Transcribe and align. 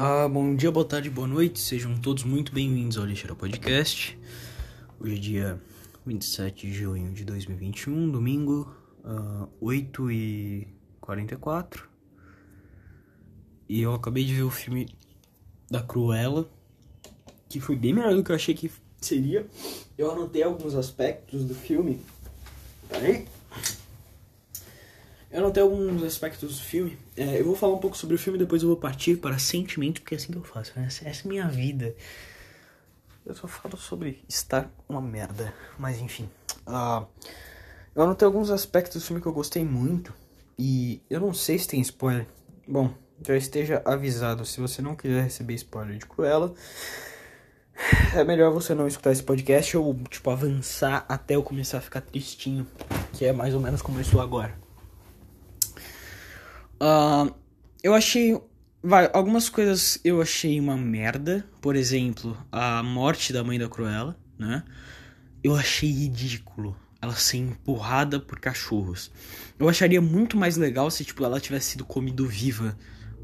Ah, 0.00 0.28
bom 0.28 0.54
dia, 0.54 0.70
boa 0.70 0.86
tarde, 0.86 1.10
boa 1.10 1.26
noite, 1.26 1.58
sejam 1.58 1.96
todos 1.96 2.22
muito 2.22 2.52
bem-vindos 2.52 2.96
ao 2.96 3.04
Lixeira 3.04 3.34
Podcast. 3.34 4.16
Hoje 5.00 5.16
é 5.16 5.18
dia 5.18 5.62
27 6.06 6.68
de 6.68 6.72
junho 6.72 7.12
de 7.12 7.24
2021, 7.24 8.08
domingo, 8.08 8.72
uh, 9.04 9.48
8 9.60 10.12
e 10.12 10.68
44 11.00 11.88
E 13.68 13.80
eu 13.80 13.92
acabei 13.92 14.24
de 14.24 14.34
ver 14.34 14.44
o 14.44 14.50
filme 14.50 14.88
da 15.68 15.82
Cruella, 15.82 16.48
que 17.48 17.58
foi 17.58 17.74
bem 17.74 17.92
melhor 17.92 18.14
do 18.14 18.22
que 18.22 18.30
eu 18.30 18.36
achei 18.36 18.54
que 18.54 18.70
seria. 19.00 19.48
Eu 19.98 20.12
anotei 20.12 20.44
alguns 20.44 20.76
aspectos 20.76 21.42
do 21.42 21.56
filme. 21.56 22.00
Peraí. 22.88 23.26
Eu 25.30 25.40
anotei 25.40 25.62
alguns 25.62 26.02
aspectos 26.02 26.56
do 26.56 26.62
filme. 26.62 26.98
É, 27.14 27.38
eu 27.38 27.44
vou 27.44 27.54
falar 27.54 27.74
um 27.74 27.78
pouco 27.78 27.96
sobre 27.96 28.16
o 28.16 28.18
filme, 28.18 28.38
depois 28.38 28.62
eu 28.62 28.68
vou 28.68 28.78
partir 28.78 29.16
para 29.16 29.38
sentimento, 29.38 30.00
porque 30.00 30.14
é 30.14 30.18
assim 30.18 30.32
que 30.32 30.38
eu 30.38 30.44
faço. 30.44 30.72
Né? 30.74 30.86
Essa, 30.86 31.06
essa 31.06 31.26
é 31.26 31.28
minha 31.28 31.46
vida. 31.48 31.94
Eu 33.26 33.34
só 33.34 33.46
falo 33.46 33.76
sobre 33.76 34.24
estar 34.26 34.70
uma 34.88 35.02
merda. 35.02 35.52
Mas 35.78 35.98
enfim. 35.98 36.30
Uh, 36.66 37.06
eu 37.94 38.02
anotei 38.02 38.24
alguns 38.24 38.50
aspectos 38.50 39.02
do 39.02 39.06
filme 39.06 39.20
que 39.20 39.28
eu 39.28 39.32
gostei 39.32 39.62
muito. 39.64 40.14
E 40.58 41.02
eu 41.10 41.20
não 41.20 41.34
sei 41.34 41.58
se 41.58 41.68
tem 41.68 41.80
spoiler. 41.82 42.26
Bom, 42.66 42.94
já 43.26 43.36
esteja 43.36 43.82
avisado. 43.84 44.46
Se 44.46 44.60
você 44.60 44.80
não 44.80 44.96
quiser 44.96 45.24
receber 45.24 45.54
spoiler 45.54 45.98
de 45.98 46.06
Cruella, 46.06 46.54
é 48.16 48.24
melhor 48.24 48.50
você 48.50 48.74
não 48.74 48.88
escutar 48.88 49.12
esse 49.12 49.22
podcast 49.22 49.76
ou, 49.76 49.94
tipo, 50.08 50.30
avançar 50.30 51.04
até 51.06 51.36
eu 51.36 51.42
começar 51.42 51.78
a 51.78 51.82
ficar 51.82 52.00
tristinho. 52.00 52.66
Que 53.12 53.26
é 53.26 53.32
mais 53.32 53.54
ou 53.54 53.60
menos 53.60 53.82
como 53.82 53.98
eu 53.98 54.02
estou 54.02 54.22
agora. 54.22 54.67
Uh, 56.80 57.34
eu 57.82 57.94
achei. 57.94 58.40
Vai, 58.82 59.10
algumas 59.12 59.48
coisas 59.48 60.00
eu 60.04 60.22
achei 60.22 60.58
uma 60.60 60.76
merda. 60.76 61.44
Por 61.60 61.76
exemplo, 61.76 62.36
a 62.50 62.82
morte 62.82 63.32
da 63.32 63.42
mãe 63.42 63.58
da 63.58 63.68
Cruella, 63.68 64.16
né? 64.38 64.62
Eu 65.42 65.54
achei 65.56 65.90
ridículo 65.90 66.76
ela 67.00 67.14
ser 67.14 67.38
empurrada 67.38 68.18
por 68.18 68.40
cachorros. 68.40 69.10
Eu 69.58 69.68
acharia 69.68 70.00
muito 70.00 70.36
mais 70.36 70.56
legal 70.56 70.90
se, 70.90 71.04
tipo, 71.04 71.24
ela 71.24 71.40
tivesse 71.40 71.72
sido 71.72 71.84
comida 71.84 72.24
viva 72.24 72.76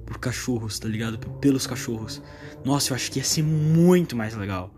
por 0.07 0.19
cachorros, 0.19 0.79
tá 0.79 0.89
ligado? 0.89 1.19
Pelos 1.41 1.67
cachorros. 1.67 2.23
Nossa, 2.65 2.93
eu 2.93 2.97
acho 2.97 3.11
que 3.11 3.19
ia 3.19 3.25
ser 3.25 3.43
muito 3.43 4.17
mais 4.17 4.35
legal. 4.35 4.73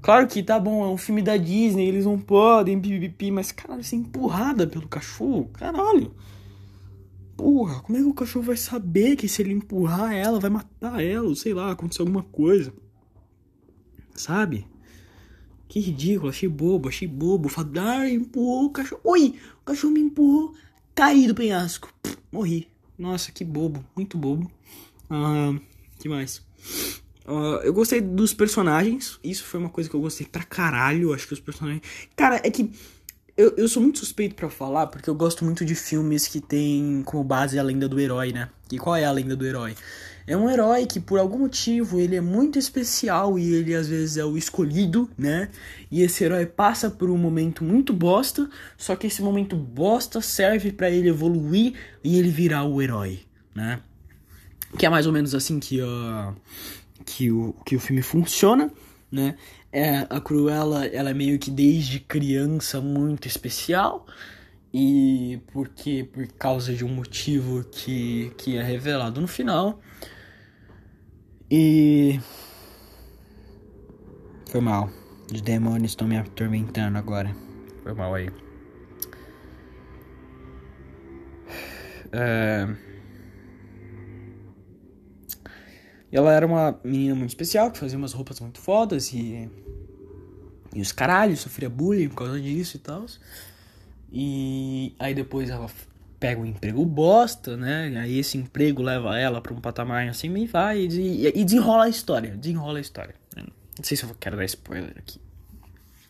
Claro 0.00 0.26
que 0.26 0.42
tá 0.42 0.60
bom, 0.60 0.84
é 0.84 0.88
um 0.88 0.98
filme 0.98 1.22
da 1.22 1.36
Disney, 1.36 1.88
eles 1.88 2.04
não 2.04 2.18
podem, 2.18 2.78
pipipi, 2.78 3.30
mas 3.30 3.50
caralho, 3.50 3.82
ser 3.82 3.96
empurrada 3.96 4.66
pelo 4.66 4.86
cachorro, 4.86 5.48
caralho. 5.54 6.14
Porra, 7.36 7.80
como 7.80 7.98
é 7.98 8.00
que 8.00 8.08
o 8.08 8.14
cachorro 8.14 8.46
vai 8.46 8.56
saber 8.56 9.16
que 9.16 9.28
se 9.28 9.42
ele 9.42 9.52
empurrar 9.52 10.14
ela, 10.14 10.38
vai 10.38 10.50
matar 10.50 11.02
ela, 11.02 11.28
ou 11.28 11.34
sei 11.34 11.52
lá, 11.52 11.72
acontecer 11.72 12.02
alguma 12.02 12.22
coisa? 12.22 12.72
Sabe? 14.14 14.66
Que 15.68 15.80
ridículo, 15.80 16.30
achei 16.30 16.48
bobo, 16.48 16.88
achei 16.88 17.08
bobo. 17.08 17.48
Fadar 17.48 18.08
empurrou 18.08 18.66
o 18.66 18.70
cachorro. 18.70 19.00
Oi! 19.04 19.34
O 19.62 19.64
cachorro 19.64 19.92
me 19.92 20.00
empurrou, 20.00 20.54
caí 20.94 21.26
do 21.26 21.34
penhasco. 21.34 21.92
Pff, 22.02 22.16
morri. 22.30 22.68
Nossa, 22.96 23.32
que 23.32 23.44
bobo, 23.44 23.84
muito 23.96 24.16
bobo. 24.16 24.50
Ah, 25.10 25.58
que 25.98 26.08
mais? 26.08 26.38
Uh, 27.26 27.58
eu 27.64 27.72
gostei 27.72 28.00
dos 28.00 28.32
personagens. 28.32 29.18
Isso 29.24 29.44
foi 29.44 29.58
uma 29.58 29.70
coisa 29.70 29.90
que 29.90 29.96
eu 29.96 30.00
gostei 30.00 30.26
pra 30.26 30.44
caralho. 30.44 31.12
Acho 31.12 31.26
que 31.26 31.34
os 31.34 31.40
personagens. 31.40 31.82
Cara, 32.14 32.40
é 32.44 32.50
que 32.50 32.70
eu, 33.36 33.54
eu 33.56 33.68
sou 33.68 33.82
muito 33.82 33.98
suspeito 33.98 34.34
para 34.34 34.48
falar 34.48 34.86
porque 34.86 35.10
eu 35.10 35.14
gosto 35.14 35.44
muito 35.44 35.64
de 35.64 35.74
filmes 35.74 36.28
que 36.28 36.40
tem 36.40 37.02
como 37.04 37.24
base 37.24 37.58
a 37.58 37.62
lenda 37.62 37.88
do 37.88 37.98
herói, 37.98 38.32
né? 38.32 38.48
E 38.70 38.78
qual 38.78 38.94
é 38.94 39.04
a 39.04 39.10
lenda 39.10 39.34
do 39.34 39.44
herói? 39.46 39.74
É 40.26 40.36
um 40.36 40.48
herói 40.48 40.86
que 40.86 40.98
por 40.98 41.18
algum 41.18 41.40
motivo 41.40 41.98
ele 42.00 42.16
é 42.16 42.20
muito 42.20 42.58
especial 42.58 43.38
e 43.38 43.52
ele 43.52 43.74
às 43.74 43.88
vezes 43.88 44.16
é 44.16 44.24
o 44.24 44.38
escolhido, 44.38 45.10
né? 45.18 45.50
E 45.90 46.00
esse 46.00 46.24
herói 46.24 46.46
passa 46.46 46.90
por 46.90 47.10
um 47.10 47.18
momento 47.18 47.62
muito 47.62 47.92
bosta, 47.92 48.48
só 48.78 48.96
que 48.96 49.06
esse 49.06 49.20
momento 49.20 49.54
bosta 49.54 50.20
serve 50.20 50.72
para 50.72 50.88
ele 50.88 51.08
evoluir 51.08 51.74
e 52.02 52.18
ele 52.18 52.30
virar 52.30 52.64
o 52.64 52.80
herói, 52.80 53.20
né? 53.54 53.80
Que 54.78 54.86
é 54.86 54.88
mais 54.88 55.06
ou 55.06 55.12
menos 55.12 55.34
assim 55.34 55.60
que, 55.60 55.82
uh, 55.82 56.34
que, 57.04 57.30
o, 57.30 57.54
que 57.64 57.76
o 57.76 57.80
filme 57.80 58.00
funciona, 58.00 58.72
né? 59.14 59.36
É, 59.72 60.06
a 60.10 60.20
Cruella, 60.20 60.86
ela 60.86 61.10
é 61.10 61.14
meio 61.14 61.38
que 61.38 61.50
desde 61.50 62.00
criança 62.00 62.80
muito 62.80 63.26
especial. 63.28 64.06
E 64.72 65.40
porque 65.52 66.02
por 66.04 66.26
causa 66.26 66.74
de 66.74 66.84
um 66.84 66.88
motivo 66.88 67.64
que, 67.64 68.32
que 68.36 68.56
é 68.56 68.62
revelado 68.62 69.20
no 69.20 69.28
final. 69.28 69.80
E. 71.50 72.20
Foi 74.50 74.60
mal. 74.60 74.90
Os 75.32 75.40
demônios 75.40 75.92
estão 75.92 76.08
me 76.08 76.18
atormentando 76.18 76.98
agora. 76.98 77.34
Foi 77.82 77.94
mal 77.94 78.14
aí. 78.14 78.28
É... 82.12 82.68
Ela 86.14 86.32
era 86.32 86.46
uma 86.46 86.78
menina 86.84 87.14
muito 87.14 87.30
especial, 87.30 87.70
que 87.72 87.78
fazia 87.78 87.98
umas 87.98 88.12
roupas 88.12 88.38
muito 88.38 88.60
fodas 88.60 89.12
e 89.12 89.50
e 90.74 90.80
os 90.80 90.90
caralhos, 90.90 91.40
sofria 91.40 91.70
bullying 91.70 92.08
por 92.08 92.16
causa 92.16 92.40
disso 92.40 92.76
e 92.76 92.80
tal. 92.80 93.06
E 94.12 94.94
aí 94.98 95.14
depois 95.14 95.48
ela 95.48 95.70
pega 96.18 96.40
um 96.40 96.46
emprego 96.46 96.84
bosta, 96.84 97.56
né? 97.56 97.90
E 97.90 97.96
aí 97.96 98.18
esse 98.18 98.36
emprego 98.36 98.82
leva 98.82 99.16
ela 99.18 99.40
para 99.40 99.52
um 99.52 99.60
patamar 99.60 100.08
assim 100.08 100.34
e 100.36 100.46
vai 100.46 100.80
e, 100.80 101.26
e 101.28 101.44
desenrola 101.44 101.84
a 101.84 101.88
história. 101.88 102.36
Desenrola 102.36 102.78
a 102.78 102.80
história. 102.80 103.14
Não 103.36 103.84
sei 103.84 103.96
se 103.96 104.04
eu 104.04 104.10
quero 104.18 104.36
dar 104.36 104.44
spoiler 104.44 104.94
aqui. 104.96 105.20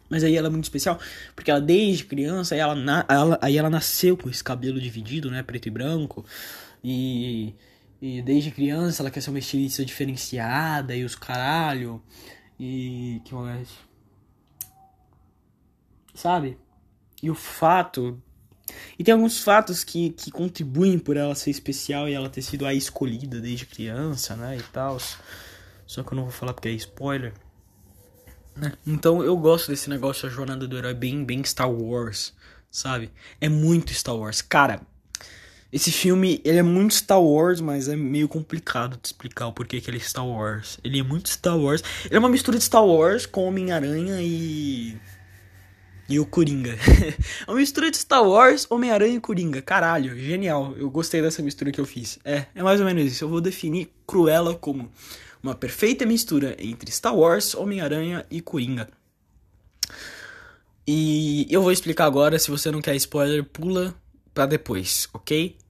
Mas 0.08 0.22
aí 0.22 0.36
ela 0.36 0.48
é 0.48 0.50
muito 0.50 0.64
especial, 0.64 0.98
porque 1.34 1.50
ela 1.50 1.60
desde 1.60 2.04
criança, 2.04 2.54
aí 2.54 2.60
ela, 2.60 3.06
ela, 3.08 3.38
aí 3.40 3.56
ela 3.56 3.70
nasceu 3.70 4.16
com 4.16 4.28
esse 4.30 4.44
cabelo 4.44 4.80
dividido, 4.80 5.30
né? 5.30 5.42
Preto 5.42 5.66
e 5.66 5.70
branco. 5.70 6.24
E, 6.82 7.54
e 8.06 8.20
desde 8.20 8.50
criança 8.50 9.02
ela 9.02 9.10
quer 9.10 9.20
ser 9.22 9.30
uma 9.30 9.38
estilista 9.38 9.84
diferenciada 9.84 10.94
e 10.94 11.04
os 11.04 11.14
caralho. 11.14 12.02
E 12.60 13.20
que 13.24 13.34
mais? 13.34 13.68
sabe? 16.14 16.58
E 17.22 17.30
o 17.30 17.34
fato. 17.34 18.22
E 18.98 19.04
tem 19.04 19.12
alguns 19.12 19.42
fatos 19.42 19.82
que, 19.82 20.10
que 20.10 20.30
contribuem 20.30 20.98
por 20.98 21.16
ela 21.16 21.34
ser 21.34 21.50
especial 21.50 22.08
e 22.08 22.14
ela 22.14 22.30
ter 22.30 22.42
sido 22.42 22.64
a 22.64 22.72
escolhida 22.72 23.40
desde 23.40 23.66
criança, 23.66 24.36
né? 24.36 24.56
E 24.56 24.62
tal. 24.64 24.98
Só 25.86 26.02
que 26.02 26.12
eu 26.12 26.16
não 26.16 26.24
vou 26.24 26.32
falar 26.32 26.54
porque 26.54 26.68
é 26.68 26.72
spoiler. 26.72 27.32
Né? 28.54 28.72
Então 28.86 29.22
eu 29.22 29.36
gosto 29.36 29.70
desse 29.70 29.90
negócio, 29.90 30.28
a 30.28 30.30
jornada 30.30 30.68
do 30.68 30.76
herói, 30.76 30.94
bem, 30.94 31.24
bem 31.24 31.42
Star 31.42 31.70
Wars, 31.70 32.32
sabe? 32.70 33.10
É 33.40 33.48
muito 33.48 33.92
Star 33.92 34.16
Wars. 34.16 34.40
Cara, 34.40 34.80
esse 35.74 35.90
filme, 35.90 36.40
ele 36.44 36.58
é 36.58 36.62
muito 36.62 36.94
Star 36.94 37.20
Wars, 37.20 37.60
mas 37.60 37.88
é 37.88 37.96
meio 37.96 38.28
complicado 38.28 38.96
de 38.96 39.08
explicar 39.08 39.48
o 39.48 39.52
porquê 39.52 39.80
que 39.80 39.90
ele 39.90 39.96
é 39.96 40.00
Star 40.00 40.24
Wars. 40.24 40.78
Ele 40.84 41.00
é 41.00 41.02
muito 41.02 41.28
Star 41.28 41.58
Wars. 41.58 41.82
Ele 42.04 42.14
é 42.14 42.18
uma 42.20 42.28
mistura 42.28 42.56
de 42.56 42.62
Star 42.62 42.86
Wars 42.86 43.26
com 43.26 43.44
Homem-Aranha 43.48 44.22
e 44.22 44.96
e 46.08 46.20
o 46.20 46.24
Coringa. 46.24 46.78
é 47.44 47.50
uma 47.50 47.56
mistura 47.56 47.90
de 47.90 47.96
Star 47.96 48.22
Wars, 48.22 48.68
Homem-Aranha 48.70 49.16
e 49.16 49.20
Coringa. 49.20 49.60
Caralho, 49.60 50.16
genial. 50.16 50.76
Eu 50.76 50.88
gostei 50.88 51.20
dessa 51.20 51.42
mistura 51.42 51.72
que 51.72 51.80
eu 51.80 51.86
fiz. 51.86 52.20
É, 52.24 52.46
é 52.54 52.62
mais 52.62 52.78
ou 52.78 52.86
menos 52.86 53.10
isso. 53.10 53.24
Eu 53.24 53.28
vou 53.28 53.40
definir 53.40 53.92
Cruella 54.06 54.54
como 54.54 54.88
uma 55.42 55.56
perfeita 55.56 56.06
mistura 56.06 56.54
entre 56.60 56.88
Star 56.92 57.16
Wars, 57.16 57.52
Homem-Aranha 57.52 58.24
e 58.30 58.40
Coringa. 58.40 58.88
E 60.86 61.48
eu 61.50 61.60
vou 61.62 61.72
explicar 61.72 62.04
agora. 62.04 62.38
Se 62.38 62.48
você 62.48 62.70
não 62.70 62.80
quer 62.80 62.94
spoiler, 62.94 63.42
pula 63.42 63.92
pra 64.32 64.46
depois, 64.46 65.08
ok? 65.12 65.63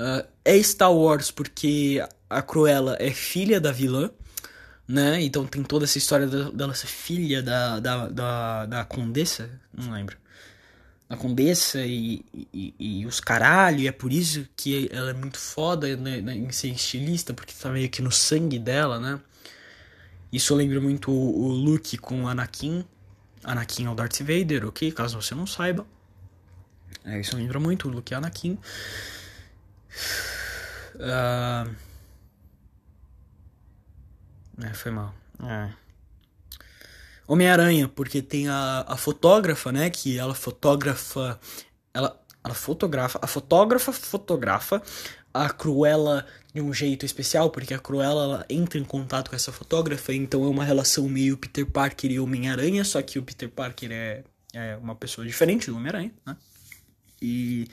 Uh, 0.00 0.26
é 0.44 0.62
Star 0.62 0.92
Wars 0.92 1.30
porque 1.30 2.02
a 2.28 2.40
Cruella 2.40 2.96
é 2.98 3.10
filha 3.10 3.60
da 3.60 3.70
vilã 3.70 4.10
né? 4.90 5.22
Então 5.22 5.46
tem 5.46 5.62
toda 5.62 5.84
essa 5.84 5.98
história 5.98 6.26
dela 6.26 6.74
ser 6.74 6.88
filha 6.88 7.40
da, 7.40 7.78
da, 7.78 8.08
da, 8.08 8.66
da 8.66 8.84
condessa, 8.84 9.48
não 9.72 9.92
lembro. 9.92 10.16
Da 11.08 11.16
condessa 11.16 11.80
e, 11.80 12.24
e, 12.52 12.74
e, 12.78 13.06
os 13.06 13.20
caralho, 13.20 13.80
e 13.80 13.86
é 13.86 13.92
por 13.92 14.12
isso 14.12 14.48
que 14.56 14.88
ela 14.92 15.10
é 15.10 15.12
muito 15.12 15.38
foda 15.38 15.96
né, 15.96 16.18
em 16.34 16.50
ser 16.50 16.68
estilista, 16.68 17.32
porque 17.32 17.54
tá 17.54 17.70
meio 17.70 17.88
que 17.88 18.02
no 18.02 18.10
sangue 18.10 18.58
dela, 18.58 18.98
né? 18.98 19.20
Isso 20.32 20.54
lembra 20.56 20.80
muito 20.80 21.10
o, 21.12 21.44
o 21.44 21.48
Luke 21.48 21.96
com 21.96 22.24
o 22.24 22.28
Anakin. 22.28 22.84
Anakin 23.44 23.86
é 23.86 23.90
o 23.90 23.94
Darth 23.94 24.20
Vader, 24.20 24.66
ok? 24.66 24.90
Caso 24.90 25.20
você 25.20 25.36
não 25.36 25.46
saiba. 25.46 25.86
É, 27.04 27.20
isso 27.20 27.36
lembra 27.36 27.60
muito 27.60 27.88
o 27.88 27.90
Luke 27.90 28.12
e 28.12 28.16
Anakin. 28.16 28.58
Uh, 30.96 31.74
é, 34.62 34.74
foi 34.74 34.92
mal. 34.92 35.14
É. 35.42 35.70
Homem-Aranha, 37.26 37.88
porque 37.88 38.20
tem 38.20 38.48
a, 38.48 38.84
a 38.86 38.96
fotógrafa, 38.96 39.70
né? 39.70 39.88
Que 39.90 40.18
ela 40.18 40.34
fotografa. 40.34 41.38
Ela, 41.94 42.20
ela 42.44 42.54
fotografa. 42.54 43.18
A 43.22 43.26
fotógrafa 43.26 43.92
fotografa 43.92 44.82
a 45.32 45.48
Cruella 45.48 46.26
de 46.52 46.60
um 46.60 46.74
jeito 46.74 47.06
especial, 47.06 47.50
porque 47.50 47.72
a 47.72 47.78
Cruella 47.78 48.22
ela 48.24 48.46
entra 48.48 48.78
em 48.78 48.84
contato 48.84 49.30
com 49.30 49.36
essa 49.36 49.52
fotógrafa, 49.52 50.12
então 50.12 50.44
é 50.44 50.48
uma 50.48 50.64
relação 50.64 51.08
meio 51.08 51.36
Peter 51.36 51.64
Parker 51.64 52.10
e 52.10 52.18
Homem-Aranha, 52.18 52.84
só 52.84 53.00
que 53.00 53.18
o 53.18 53.22
Peter 53.22 53.48
Parker 53.48 53.90
é, 53.92 54.24
é 54.52 54.76
uma 54.76 54.96
pessoa 54.96 55.24
diferente 55.26 55.70
do 55.70 55.76
Homem-Aranha, 55.76 56.12
né? 56.26 56.36
E. 57.22 57.68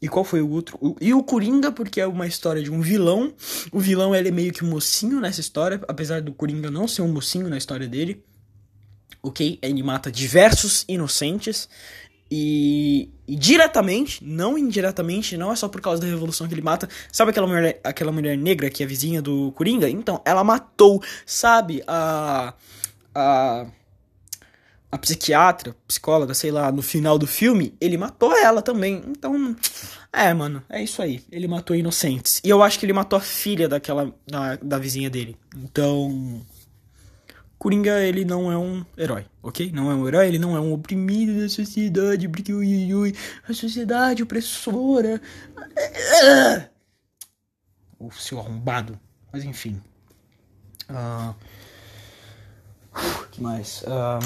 E 0.00 0.08
qual 0.08 0.24
foi 0.24 0.42
o 0.42 0.50
outro? 0.50 0.76
O, 0.80 0.94
e 1.00 1.14
o 1.14 1.22
Coringa, 1.22 1.72
porque 1.72 2.00
é 2.00 2.06
uma 2.06 2.26
história 2.26 2.62
de 2.62 2.70
um 2.70 2.80
vilão. 2.80 3.32
O 3.72 3.80
vilão 3.80 4.14
ele 4.14 4.28
é 4.28 4.32
meio 4.32 4.52
que 4.52 4.64
um 4.64 4.68
mocinho 4.68 5.20
nessa 5.20 5.40
história, 5.40 5.80
apesar 5.88 6.20
do 6.20 6.32
Coringa 6.32 6.70
não 6.70 6.86
ser 6.86 7.02
um 7.02 7.12
mocinho 7.12 7.48
na 7.48 7.56
história 7.56 7.88
dele. 7.88 8.22
Ok? 9.22 9.58
Ele 9.62 9.82
mata 9.82 10.12
diversos 10.12 10.84
inocentes. 10.86 11.68
E, 12.30 13.08
e, 13.26 13.36
diretamente, 13.36 14.22
não 14.24 14.58
indiretamente, 14.58 15.36
não 15.36 15.52
é 15.52 15.56
só 15.56 15.68
por 15.68 15.80
causa 15.80 16.02
da 16.02 16.08
revolução 16.08 16.46
que 16.48 16.54
ele 16.54 16.62
mata. 16.62 16.88
Sabe 17.10 17.30
aquela 17.30 17.46
mulher, 17.46 17.80
aquela 17.84 18.12
mulher 18.12 18.36
negra 18.36 18.68
que 18.68 18.82
é 18.82 18.86
vizinha 18.86 19.22
do 19.22 19.52
Coringa? 19.52 19.88
Então, 19.88 20.20
ela 20.24 20.44
matou, 20.44 21.02
sabe, 21.24 21.82
a. 21.86 22.52
a. 23.14 23.66
a 24.90 24.98
psiquiatra, 24.98 25.74
psicóloga, 25.86 26.32
sei 26.34 26.50
lá, 26.50 26.70
no 26.70 26.82
final 26.82 27.18
do 27.18 27.26
filme, 27.26 27.74
ele 27.80 27.96
matou 27.96 28.36
ela 28.36 28.62
também. 28.62 29.02
Então, 29.06 29.56
é, 30.12 30.32
mano, 30.32 30.62
é 30.68 30.82
isso 30.82 31.02
aí. 31.02 31.24
Ele 31.30 31.48
matou 31.48 31.76
inocentes. 31.76 32.40
E 32.44 32.48
eu 32.48 32.62
acho 32.62 32.78
que 32.78 32.86
ele 32.86 32.92
matou 32.92 33.18
a 33.18 33.22
filha 33.22 33.68
daquela. 33.68 34.14
da, 34.26 34.56
da 34.56 34.78
vizinha 34.78 35.10
dele. 35.10 35.36
Então. 35.56 36.40
Coringa, 37.58 38.00
ele 38.02 38.24
não 38.24 38.52
é 38.52 38.56
um 38.56 38.84
herói, 38.98 39.24
ok? 39.42 39.72
Não 39.72 39.90
é 39.90 39.94
um 39.94 40.06
herói, 40.06 40.28
ele 40.28 40.38
não 40.38 40.54
é 40.54 40.60
um 40.60 40.74
oprimido 40.74 41.40
da 41.40 41.48
sociedade, 41.48 42.28
porque 42.28 42.52
a 43.48 43.54
sociedade 43.54 44.22
opressora. 44.22 45.20
O 47.98 48.12
seu 48.12 48.38
arrombado. 48.38 49.00
Mas 49.32 49.42
enfim. 49.42 49.80
Uh, 50.90 51.34
que 53.32 53.42
mais? 53.42 53.82
Uh, 53.82 54.20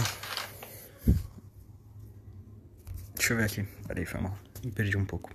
deixa 3.20 3.34
eu 3.34 3.36
ver 3.36 3.44
aqui. 3.44 3.64
Peraí, 3.86 4.06
foi 4.06 4.20
mal. 4.20 4.36
Me 4.64 4.70
perdi 4.72 4.96
um 4.96 5.04
pouco. 5.04 5.30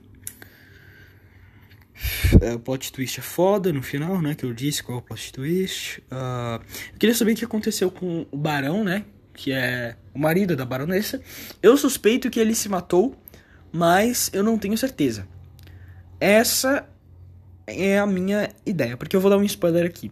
É, 2.42 2.54
o 2.54 2.60
plot 2.60 2.92
twist 2.92 3.20
é 3.20 3.24
foda 3.24 3.72
no 3.72 3.82
final, 3.82 4.22
né? 4.22 4.36
Que 4.36 4.44
eu 4.44 4.54
disse 4.54 4.84
qual 4.84 4.98
é 4.98 5.02
o 5.02 5.04
plot 5.04 5.32
twist. 5.32 6.00
Uh, 6.12 6.62
eu 6.94 7.00
queria 7.00 7.16
saber 7.16 7.34
o 7.34 7.36
que 7.36 7.46
aconteceu 7.46 7.90
com 7.92 8.26
o 8.32 8.38
Barão, 8.38 8.84
né? 8.84 9.06
Que 9.34 9.52
é 9.52 9.96
o 10.14 10.20
marido 10.20 10.56
da 10.56 10.66
baronessa. 10.66 11.22
Eu 11.62 11.78
suspeito 11.78 12.30
que 12.30 12.40
ele 12.40 12.56
se 12.56 12.68
matou, 12.68 13.16
mas 13.72 14.30
eu 14.34 14.44
não 14.44 14.58
tenho 14.58 14.78
certeza. 14.78 15.28
Essa 16.20 16.88
é 17.68 18.00
a 18.00 18.06
minha 18.06 18.50
ideia, 18.66 18.98
porque 18.98 19.16
eu 19.16 19.22
vou 19.22 19.30
dar 19.30 19.38
um 19.38 19.44
spoiler 19.44 19.86
aqui. 19.86 20.12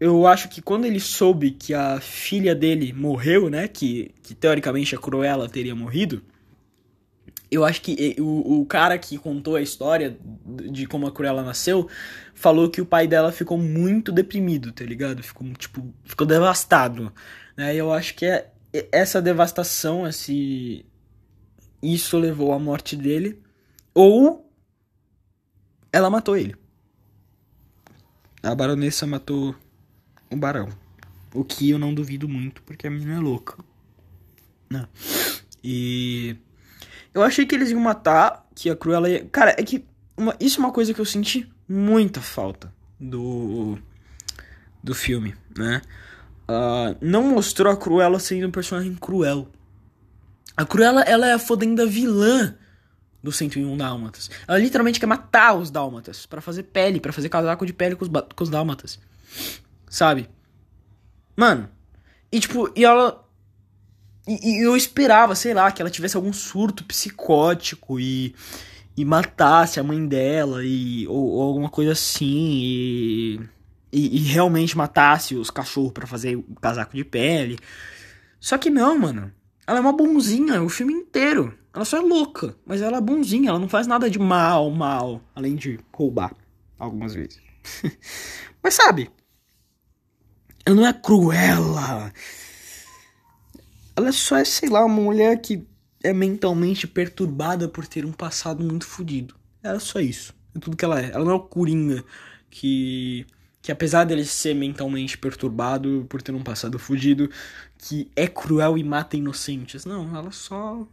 Eu 0.00 0.26
acho 0.26 0.48
que 0.48 0.60
quando 0.60 0.84
ele 0.84 1.00
soube 1.00 1.50
que 1.52 1.74
a 1.74 2.00
filha 2.00 2.54
dele 2.54 2.92
morreu, 2.92 3.48
né? 3.48 3.66
Que, 3.66 4.12
que 4.22 4.34
teoricamente 4.34 4.94
a 4.94 4.98
Cruella 4.98 5.48
teria 5.48 5.74
morrido 5.74 6.22
eu 7.50 7.64
acho 7.64 7.80
que 7.80 8.16
o, 8.18 8.60
o 8.60 8.66
cara 8.66 8.98
que 8.98 9.16
contou 9.16 9.56
a 9.56 9.62
história 9.62 10.16
de 10.70 10.86
como 10.86 11.06
a 11.06 11.12
Cruella 11.12 11.42
nasceu 11.42 11.88
falou 12.34 12.70
que 12.70 12.80
o 12.80 12.86
pai 12.86 13.06
dela 13.06 13.32
ficou 13.32 13.56
muito 13.56 14.12
deprimido, 14.12 14.70
tá 14.70 14.84
ligado? 14.84 15.22
Ficou, 15.22 15.50
tipo, 15.54 15.94
ficou 16.04 16.26
devastado. 16.26 17.12
Né? 17.56 17.74
E 17.74 17.78
eu 17.78 17.92
acho 17.92 18.14
que 18.14 18.26
é 18.26 18.50
essa 18.92 19.22
devastação, 19.22 20.06
esse. 20.06 20.84
Isso 21.82 22.18
levou 22.18 22.52
à 22.52 22.58
morte 22.58 22.96
dele. 22.96 23.40
Ou 23.94 24.50
ela 25.92 26.10
matou 26.10 26.36
ele. 26.36 26.54
A 28.42 28.54
baronessa 28.54 29.06
matou 29.06 29.54
o 30.30 30.36
barão. 30.36 30.68
O 31.34 31.44
que 31.44 31.70
eu 31.70 31.78
não 31.78 31.94
duvido 31.94 32.28
muito, 32.28 32.62
porque 32.62 32.86
a 32.86 32.90
menina 32.90 33.16
é 33.16 33.20
louca. 33.20 33.56
Né? 34.70 34.86
E 35.62 36.36
eu 37.14 37.22
achei 37.22 37.46
que 37.46 37.54
eles 37.54 37.70
iam 37.70 37.80
matar, 37.80 38.46
que 38.54 38.70
a 38.70 38.76
Cruella 38.76 39.08
ia... 39.08 39.24
Cara, 39.26 39.54
é 39.58 39.62
que 39.62 39.84
uma... 40.16 40.36
isso 40.38 40.60
é 40.60 40.64
uma 40.64 40.72
coisa 40.72 40.92
que 40.92 41.00
eu 41.00 41.04
senti 41.04 41.48
muita 41.68 42.20
falta 42.20 42.72
do 42.98 43.78
do 44.82 44.94
filme, 44.94 45.34
né? 45.56 45.82
Uh, 46.48 46.96
não 47.00 47.22
mostrou 47.22 47.72
a 47.72 47.76
Cruella 47.76 48.18
sendo 48.18 48.46
um 48.46 48.50
personagem 48.50 48.94
cruel. 48.94 49.48
A 50.56 50.64
Cruella, 50.64 51.02
ela 51.02 51.28
é 51.28 51.34
a 51.34 51.38
fodenda 51.38 51.86
vilã 51.86 52.56
do 53.22 53.30
101 53.30 53.76
Dálmatas. 53.76 54.30
Ela 54.46 54.58
literalmente 54.58 54.98
quer 54.98 55.06
matar 55.06 55.54
os 55.54 55.70
Dálmatas 55.70 56.24
para 56.24 56.40
fazer 56.40 56.64
pele, 56.64 57.00
para 57.00 57.12
fazer 57.12 57.28
casaco 57.28 57.66
de 57.66 57.72
pele 57.72 57.96
com 57.96 58.04
os, 58.04 58.10
com 58.34 58.44
os 58.44 58.48
Dálmatas. 58.48 58.98
Sabe? 59.88 60.28
Mano. 61.36 61.68
E 62.32 62.40
tipo, 62.40 62.72
e 62.74 62.84
ela 62.84 63.27
e, 64.28 64.58
e, 64.58 64.62
eu 64.62 64.76
esperava, 64.76 65.34
sei 65.34 65.54
lá, 65.54 65.72
que 65.72 65.80
ela 65.80 65.90
tivesse 65.90 66.16
algum 66.16 66.32
surto 66.32 66.84
psicótico 66.84 67.98
e, 67.98 68.34
e 68.94 69.04
matasse 69.04 69.80
a 69.80 69.82
mãe 69.82 70.06
dela 70.06 70.62
e, 70.62 71.06
ou, 71.08 71.28
ou 71.30 71.42
alguma 71.42 71.70
coisa 71.70 71.92
assim 71.92 72.26
e, 72.26 73.40
e, 73.90 74.16
e 74.16 74.18
realmente 74.24 74.76
matasse 74.76 75.34
os 75.34 75.50
cachorros 75.50 75.92
para 75.92 76.06
fazer 76.06 76.36
o 76.36 76.54
casaco 76.60 76.94
de 76.94 77.04
pele. 77.04 77.58
Só 78.38 78.58
que 78.58 78.68
não, 78.68 78.98
mano. 78.98 79.32
Ela 79.66 79.78
é 79.78 79.80
uma 79.80 79.92
bonzinha 79.92 80.62
o 80.62 80.68
filme 80.68 80.92
inteiro. 80.92 81.56
Ela 81.74 81.84
só 81.84 81.96
é 81.96 82.00
louca, 82.00 82.54
mas 82.66 82.82
ela 82.82 82.98
é 82.98 83.00
bonzinha, 83.00 83.50
ela 83.50 83.58
não 83.58 83.68
faz 83.68 83.86
nada 83.86 84.10
de 84.10 84.18
mal, 84.18 84.70
mal, 84.70 85.22
além 85.34 85.54
de 85.54 85.78
roubar 85.92 86.34
algumas 86.78 87.14
vezes. 87.14 87.40
mas 88.62 88.74
sabe? 88.74 89.10
Ela 90.66 90.76
não 90.76 90.86
é 90.86 90.92
cruela 90.92 92.12
ela 93.98 94.12
só 94.12 94.36
é, 94.36 94.44
sei 94.44 94.68
lá, 94.68 94.84
uma 94.84 95.02
mulher 95.02 95.40
que 95.40 95.66
é 96.02 96.12
mentalmente 96.12 96.86
perturbada 96.86 97.68
por 97.68 97.86
ter 97.86 98.04
um 98.04 98.12
passado 98.12 98.64
muito 98.64 98.86
fodido. 98.86 99.34
Era 99.62 99.80
só 99.80 100.00
isso. 100.00 100.34
É 100.54 100.58
tudo 100.58 100.76
que 100.76 100.84
ela 100.84 101.00
é. 101.00 101.10
Ela 101.10 101.24
não 101.24 101.32
é 101.32 101.34
o 101.34 101.40
Coringa 101.40 102.04
que 102.50 103.26
que 103.60 103.72
apesar 103.72 104.04
dele 104.04 104.24
ser 104.24 104.54
mentalmente 104.54 105.18
perturbado 105.18 106.06
por 106.08 106.22
ter 106.22 106.32
um 106.32 106.42
passado 106.42 106.78
fudido, 106.78 107.28
que 107.76 108.10
é 108.16 108.26
cruel 108.26 108.78
e 108.78 108.84
mata 108.84 109.16
inocentes. 109.16 109.84
Não, 109.84 110.16
ela 110.16 110.30
só 110.30 110.86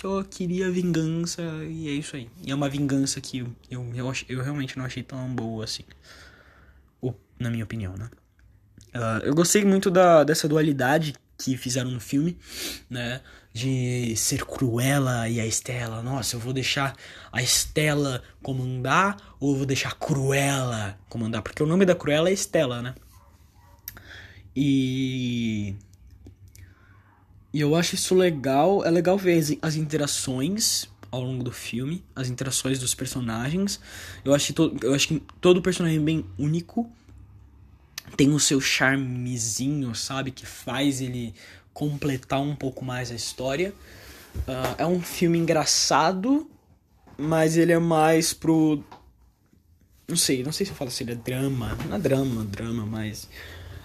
só 0.00 0.22
queria 0.22 0.70
vingança 0.70 1.42
e 1.66 1.88
é 1.88 1.92
isso 1.92 2.14
aí. 2.14 2.28
E 2.44 2.52
é 2.52 2.54
uma 2.54 2.68
vingança 2.68 3.20
que 3.20 3.38
eu, 3.38 3.48
eu, 3.70 3.90
eu, 3.94 4.12
eu 4.28 4.42
realmente 4.42 4.76
não 4.76 4.84
achei 4.84 5.02
tão 5.02 5.26
boa 5.34 5.64
assim. 5.64 5.84
Ou, 7.00 7.18
na 7.40 7.50
minha 7.50 7.64
opinião, 7.64 7.94
né? 7.96 8.08
Uh, 8.94 9.24
eu 9.24 9.34
gostei 9.34 9.64
muito 9.64 9.90
da, 9.90 10.22
dessa 10.22 10.46
dualidade 10.46 11.14
que 11.44 11.56
fizeram 11.56 11.90
no 11.90 12.00
filme, 12.00 12.38
né? 12.88 13.20
De 13.52 14.16
ser 14.16 14.44
Cruella 14.44 15.28
e 15.28 15.40
a 15.40 15.46
Estela. 15.46 16.02
Nossa, 16.02 16.36
eu 16.36 16.40
vou 16.40 16.52
deixar 16.52 16.96
a 17.30 17.42
Estela 17.42 18.22
comandar 18.42 19.16
ou 19.38 19.52
eu 19.52 19.58
vou 19.58 19.66
deixar 19.66 19.90
a 19.90 19.92
Cruella 19.92 20.98
comandar? 21.08 21.42
Porque 21.42 21.62
o 21.62 21.66
nome 21.66 21.84
da 21.84 21.94
Cruella 21.94 22.30
é 22.30 22.32
Estela, 22.32 22.82
né? 22.82 22.94
E. 24.56 25.74
E 27.52 27.60
eu 27.60 27.76
acho 27.76 27.94
isso 27.94 28.14
legal. 28.14 28.84
É 28.84 28.90
legal 28.90 29.16
ver 29.16 29.38
as, 29.38 29.52
as 29.62 29.76
interações 29.76 30.88
ao 31.10 31.22
longo 31.22 31.44
do 31.44 31.52
filme, 31.52 32.04
as 32.16 32.28
interações 32.28 32.80
dos 32.80 32.94
personagens. 32.94 33.78
Eu 34.24 34.34
acho 34.34 34.52
to, 34.52 34.76
eu 34.82 34.94
acho 34.94 35.06
que 35.06 35.22
todo 35.40 35.62
personagem 35.62 35.98
é 35.98 36.02
bem 36.02 36.26
único 36.36 36.90
tem 38.16 38.32
o 38.32 38.40
seu 38.40 38.60
charmezinho, 38.60 39.94
sabe? 39.94 40.30
Que 40.30 40.46
faz 40.46 41.00
ele 41.00 41.34
completar 41.72 42.40
um 42.40 42.54
pouco 42.54 42.84
mais 42.84 43.10
a 43.10 43.14
história. 43.14 43.74
Uh, 44.36 44.74
é 44.78 44.86
um 44.86 45.00
filme 45.00 45.38
engraçado, 45.38 46.48
mas 47.18 47.56
ele 47.56 47.72
é 47.72 47.78
mais 47.78 48.32
pro. 48.32 48.82
Não 50.08 50.16
sei, 50.16 50.42
não 50.42 50.52
sei 50.52 50.66
se 50.66 50.72
eu 50.72 50.76
falo 50.76 50.90
se 50.90 51.02
ele 51.02 51.12
é 51.12 51.16
drama. 51.16 51.76
Não 51.88 51.96
é 51.96 51.98
drama, 51.98 52.44
drama, 52.44 52.86
mas. 52.86 53.28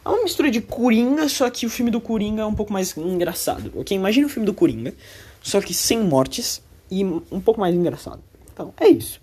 É 0.04 0.10
uma 0.10 0.24
mistura 0.24 0.50
de 0.50 0.62
Coringa, 0.62 1.28
só 1.28 1.50
que 1.50 1.66
o 1.66 1.70
filme 1.70 1.92
do 1.92 2.00
Coringa 2.00 2.42
é 2.42 2.46
um 2.46 2.56
pouco 2.56 2.72
mais 2.72 2.96
engraçado, 2.98 3.72
ok? 3.76 3.96
Imagina 3.96 4.28
o 4.28 4.30
filme 4.30 4.46
do 4.46 4.54
Coringa, 4.54 4.94
só 5.42 5.62
que 5.62 5.74
sem 5.74 6.00
mortes 6.00 6.62
e 6.90 7.04
um 7.04 7.40
pouco 7.40 7.60
mais 7.60 7.76
engraçado. 7.76 8.24
Então, 8.60 8.74
é 8.78 8.90
isso. 8.90 9.22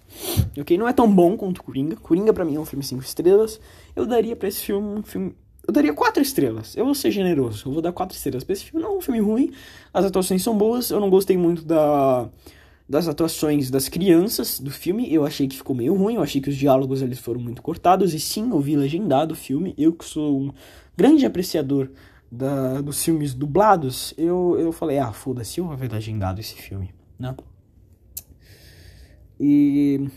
Ok? 0.58 0.78
Não 0.78 0.88
é 0.88 0.94
tão 0.94 1.12
bom 1.14 1.36
quanto 1.36 1.62
Coringa. 1.62 1.94
Coringa 1.96 2.32
pra 2.32 2.42
mim 2.42 2.54
é 2.54 2.60
um 2.60 2.64
filme 2.64 2.82
5 2.82 3.02
estrelas. 3.02 3.60
Eu 3.94 4.06
daria 4.06 4.34
pra 4.34 4.48
esse 4.48 4.62
filme 4.62 4.98
um 4.98 5.02
filme. 5.02 5.36
Eu 5.66 5.74
daria 5.74 5.92
4 5.92 6.22
estrelas. 6.22 6.74
Eu 6.74 6.86
vou 6.86 6.94
ser 6.94 7.10
generoso. 7.10 7.68
Eu 7.68 7.72
vou 7.72 7.82
dar 7.82 7.92
4 7.92 8.16
estrelas 8.16 8.44
pra 8.44 8.54
esse 8.54 8.64
filme. 8.64 8.82
Não 8.82 8.94
é 8.94 8.96
um 8.96 9.00
filme 9.02 9.20
ruim. 9.20 9.52
As 9.92 10.06
atuações 10.06 10.42
são 10.42 10.56
boas. 10.56 10.88
Eu 10.88 11.00
não 11.00 11.10
gostei 11.10 11.36
muito 11.36 11.62
da 11.64 12.30
das 12.88 13.08
atuações 13.08 13.68
das 13.68 13.88
crianças 13.88 14.60
do 14.60 14.70
filme, 14.70 15.12
eu 15.12 15.26
achei 15.26 15.48
que 15.48 15.56
ficou 15.56 15.74
meio 15.74 15.92
ruim, 15.96 16.14
eu 16.14 16.22
achei 16.22 16.40
que 16.40 16.48
os 16.48 16.54
diálogos 16.56 17.02
eles 17.02 17.18
foram 17.18 17.40
muito 17.40 17.60
cortados, 17.60 18.14
e 18.14 18.20
sim, 18.20 18.48
eu 18.50 18.60
vi 18.60 18.76
legendado 18.76 19.34
o 19.34 19.36
filme, 19.36 19.74
eu 19.76 19.92
que 19.92 20.04
sou 20.04 20.40
um 20.40 20.52
grande 20.96 21.26
apreciador 21.26 21.90
da, 22.30 22.80
dos 22.80 23.04
filmes 23.04 23.34
dublados, 23.34 24.14
eu, 24.16 24.56
eu 24.60 24.70
falei, 24.70 24.98
ah, 24.98 25.12
foda-se, 25.12 25.58
eu 25.58 25.66
vou 25.66 25.76
ver 25.76 25.90
legendado 25.90 26.38
esse 26.38 26.54
filme, 26.54 26.94
né? 27.18 27.34
E. 29.38 30.08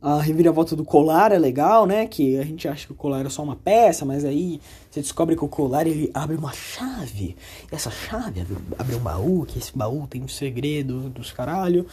A 0.00 0.20
reviravolta 0.20 0.76
do 0.76 0.84
colar 0.84 1.32
é 1.32 1.38
legal, 1.38 1.84
né? 1.84 2.06
Que 2.06 2.38
a 2.38 2.44
gente 2.44 2.68
acha 2.68 2.86
que 2.86 2.92
o 2.92 2.94
colar 2.94 3.26
é 3.26 3.28
só 3.28 3.42
uma 3.42 3.56
peça, 3.56 4.04
mas 4.04 4.24
aí 4.24 4.60
você 4.88 5.00
descobre 5.00 5.34
que 5.34 5.44
o 5.44 5.48
colar 5.48 5.88
ele 5.88 6.08
abre 6.14 6.36
uma 6.36 6.52
chave. 6.52 7.36
E 7.70 7.74
essa 7.74 7.90
chave 7.90 8.46
abre, 8.78 8.94
um 8.94 9.00
baú, 9.00 9.44
que 9.44 9.58
esse 9.58 9.76
baú 9.76 10.06
tem 10.06 10.22
um 10.22 10.28
segredo 10.28 11.10
dos 11.10 11.32
caralho. 11.32 11.84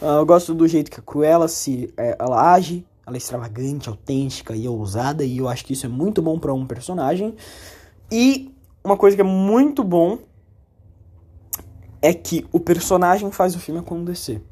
Uh, 0.00 0.06
eu 0.06 0.26
gosto 0.26 0.54
do 0.54 0.66
jeito 0.66 0.90
que 0.90 1.00
a 1.00 1.02
Cruella 1.02 1.48
se, 1.48 1.92
é, 1.98 2.16
ela 2.18 2.50
age. 2.54 2.84
Ela 3.06 3.16
é 3.16 3.18
extravagante, 3.18 3.90
autêntica 3.90 4.56
e 4.56 4.66
ousada. 4.66 5.22
E 5.22 5.36
eu 5.36 5.46
acho 5.46 5.64
que 5.64 5.74
isso 5.74 5.84
é 5.84 5.88
muito 5.88 6.22
bom 6.22 6.38
para 6.38 6.54
um 6.54 6.64
personagem. 6.64 7.34
E 8.10 8.50
uma 8.82 8.96
coisa 8.96 9.14
que 9.14 9.20
é 9.20 9.24
muito 9.24 9.84
bom 9.84 10.18
é 12.02 12.14
que 12.14 12.46
o 12.52 12.60
personagem 12.60 13.30
faz 13.30 13.54
o 13.54 13.58
filme 13.58 13.80
acontecer. 13.80 14.42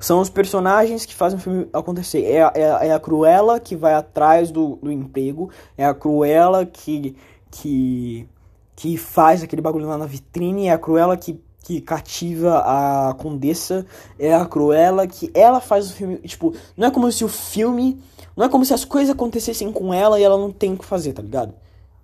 São 0.00 0.20
os 0.20 0.30
personagens 0.30 1.04
que 1.04 1.14
fazem 1.14 1.38
o 1.38 1.42
filme 1.42 1.68
acontecer. 1.72 2.22
É 2.24 2.42
a, 2.42 2.52
é 2.54 2.88
é 2.88 2.92
a 2.92 3.00
Cruella 3.00 3.58
que 3.58 3.74
vai 3.74 3.94
atrás 3.94 4.50
do, 4.50 4.76
do 4.76 4.92
emprego. 4.92 5.50
É 5.76 5.84
a 5.84 5.92
Cruella 5.92 6.64
que, 6.64 7.16
que, 7.50 8.28
que 8.76 8.96
faz 8.96 9.42
aquele 9.42 9.60
bagulho 9.60 9.88
lá 9.88 9.98
na 9.98 10.06
vitrine. 10.06 10.68
É 10.68 10.72
a 10.72 10.78
Cruella 10.78 11.16
que, 11.16 11.40
que 11.64 11.80
cativa 11.80 12.58
a 12.58 13.14
Condessa. 13.14 13.84
É 14.18 14.32
a 14.32 14.46
Cruella 14.46 15.06
que 15.06 15.32
ela 15.34 15.60
faz 15.60 15.90
o 15.90 15.92
filme. 15.92 16.18
Tipo, 16.18 16.54
não 16.76 16.86
é 16.86 16.90
como 16.92 17.10
se 17.10 17.24
o 17.24 17.28
filme. 17.28 18.00
Não 18.36 18.46
é 18.46 18.48
como 18.48 18.64
se 18.64 18.72
as 18.72 18.84
coisas 18.84 19.12
acontecessem 19.12 19.72
com 19.72 19.92
ela 19.92 20.20
e 20.20 20.22
ela 20.22 20.38
não 20.38 20.52
tem 20.52 20.74
o 20.74 20.78
que 20.78 20.84
fazer, 20.84 21.12
tá 21.12 21.22
ligado? 21.22 21.54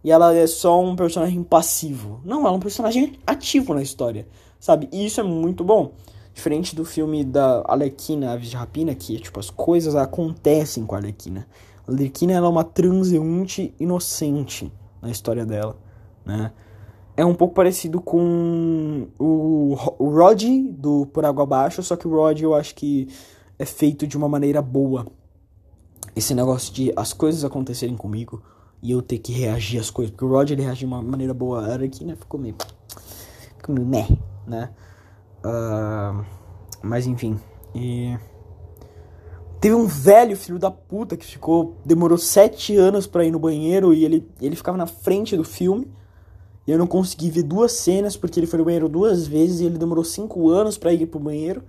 E 0.02 0.10
ela 0.10 0.34
é 0.34 0.46
só 0.48 0.82
um 0.82 0.96
personagem 0.96 1.44
passivo. 1.44 2.20
Não, 2.24 2.40
ela 2.40 2.50
é 2.50 2.52
um 2.52 2.60
personagem 2.60 3.12
ativo 3.24 3.72
na 3.72 3.80
história, 3.80 4.26
sabe? 4.64 4.88
E 4.90 5.04
isso 5.04 5.20
é 5.20 5.22
muito 5.22 5.62
bom. 5.62 5.92
Diferente 6.32 6.74
do 6.74 6.86
filme 6.86 7.22
da 7.22 7.62
Alequina, 7.66 8.32
Aves 8.32 8.48
de 8.48 8.56
Rapina, 8.56 8.94
que 8.94 9.20
tipo, 9.20 9.38
as 9.38 9.50
coisas 9.50 9.94
acontecem 9.94 10.86
com 10.86 10.94
a 10.94 10.98
Alequina. 10.98 11.46
A 11.86 11.92
Alequina 11.92 12.32
ela 12.32 12.46
é 12.46 12.48
uma 12.48 12.64
transeunte 12.64 13.74
inocente 13.78 14.72
na 15.02 15.10
história 15.10 15.44
dela, 15.44 15.76
né? 16.24 16.50
É 17.14 17.26
um 17.26 17.34
pouco 17.34 17.54
parecido 17.54 18.00
com 18.00 19.06
o, 19.18 19.76
o 19.98 20.34
do 20.72 21.06
Por 21.12 21.26
Água 21.26 21.42
Abaixo, 21.42 21.82
só 21.82 21.94
que 21.94 22.08
o 22.08 22.10
Rod 22.10 22.40
eu 22.40 22.54
acho 22.54 22.74
que 22.74 23.06
é 23.58 23.66
feito 23.66 24.06
de 24.06 24.16
uma 24.16 24.30
maneira 24.30 24.62
boa. 24.62 25.06
Esse 26.16 26.34
negócio 26.34 26.72
de 26.72 26.90
as 26.96 27.12
coisas 27.12 27.44
acontecerem 27.44 27.98
comigo 27.98 28.42
e 28.82 28.90
eu 28.92 29.02
ter 29.02 29.18
que 29.18 29.30
reagir 29.30 29.78
às 29.78 29.90
coisas. 29.90 30.10
Porque 30.10 30.24
o 30.24 30.28
Rod 30.28 30.50
ele 30.50 30.62
reage 30.62 30.80
de 30.80 30.86
uma 30.86 31.02
maneira 31.02 31.34
boa. 31.34 31.66
A 31.66 31.72
Arlequina 31.74 32.16
ficou 32.16 32.40
meio. 32.40 32.56
Ficou 33.58 33.74
meio 33.74 33.86
meh, 33.86 34.08
né? 34.46 34.70
Uh, 35.44 36.24
mas 36.82 37.06
enfim. 37.06 37.38
E. 37.74 38.16
Teve 39.60 39.74
um 39.74 39.86
velho 39.86 40.36
filho 40.36 40.58
da 40.58 40.70
puta 40.70 41.16
que 41.16 41.24
ficou. 41.24 41.76
Demorou 41.84 42.18
sete 42.18 42.76
anos 42.76 43.06
para 43.06 43.24
ir 43.24 43.30
no 43.30 43.38
banheiro 43.38 43.94
e 43.94 44.04
ele, 44.04 44.28
ele 44.40 44.56
ficava 44.56 44.76
na 44.76 44.86
frente 44.86 45.36
do 45.36 45.44
filme. 45.44 45.90
E 46.66 46.70
eu 46.70 46.78
não 46.78 46.86
consegui 46.86 47.30
ver 47.30 47.42
duas 47.42 47.72
cenas 47.72 48.16
porque 48.16 48.38
ele 48.38 48.46
foi 48.46 48.58
no 48.58 48.64
banheiro 48.64 48.88
duas 48.88 49.26
vezes 49.26 49.60
e 49.60 49.64
ele 49.64 49.78
demorou 49.78 50.04
cinco 50.04 50.48
anos 50.50 50.76
para 50.76 50.92
ir 50.92 51.06
pro 51.06 51.18
banheiro. 51.18 51.62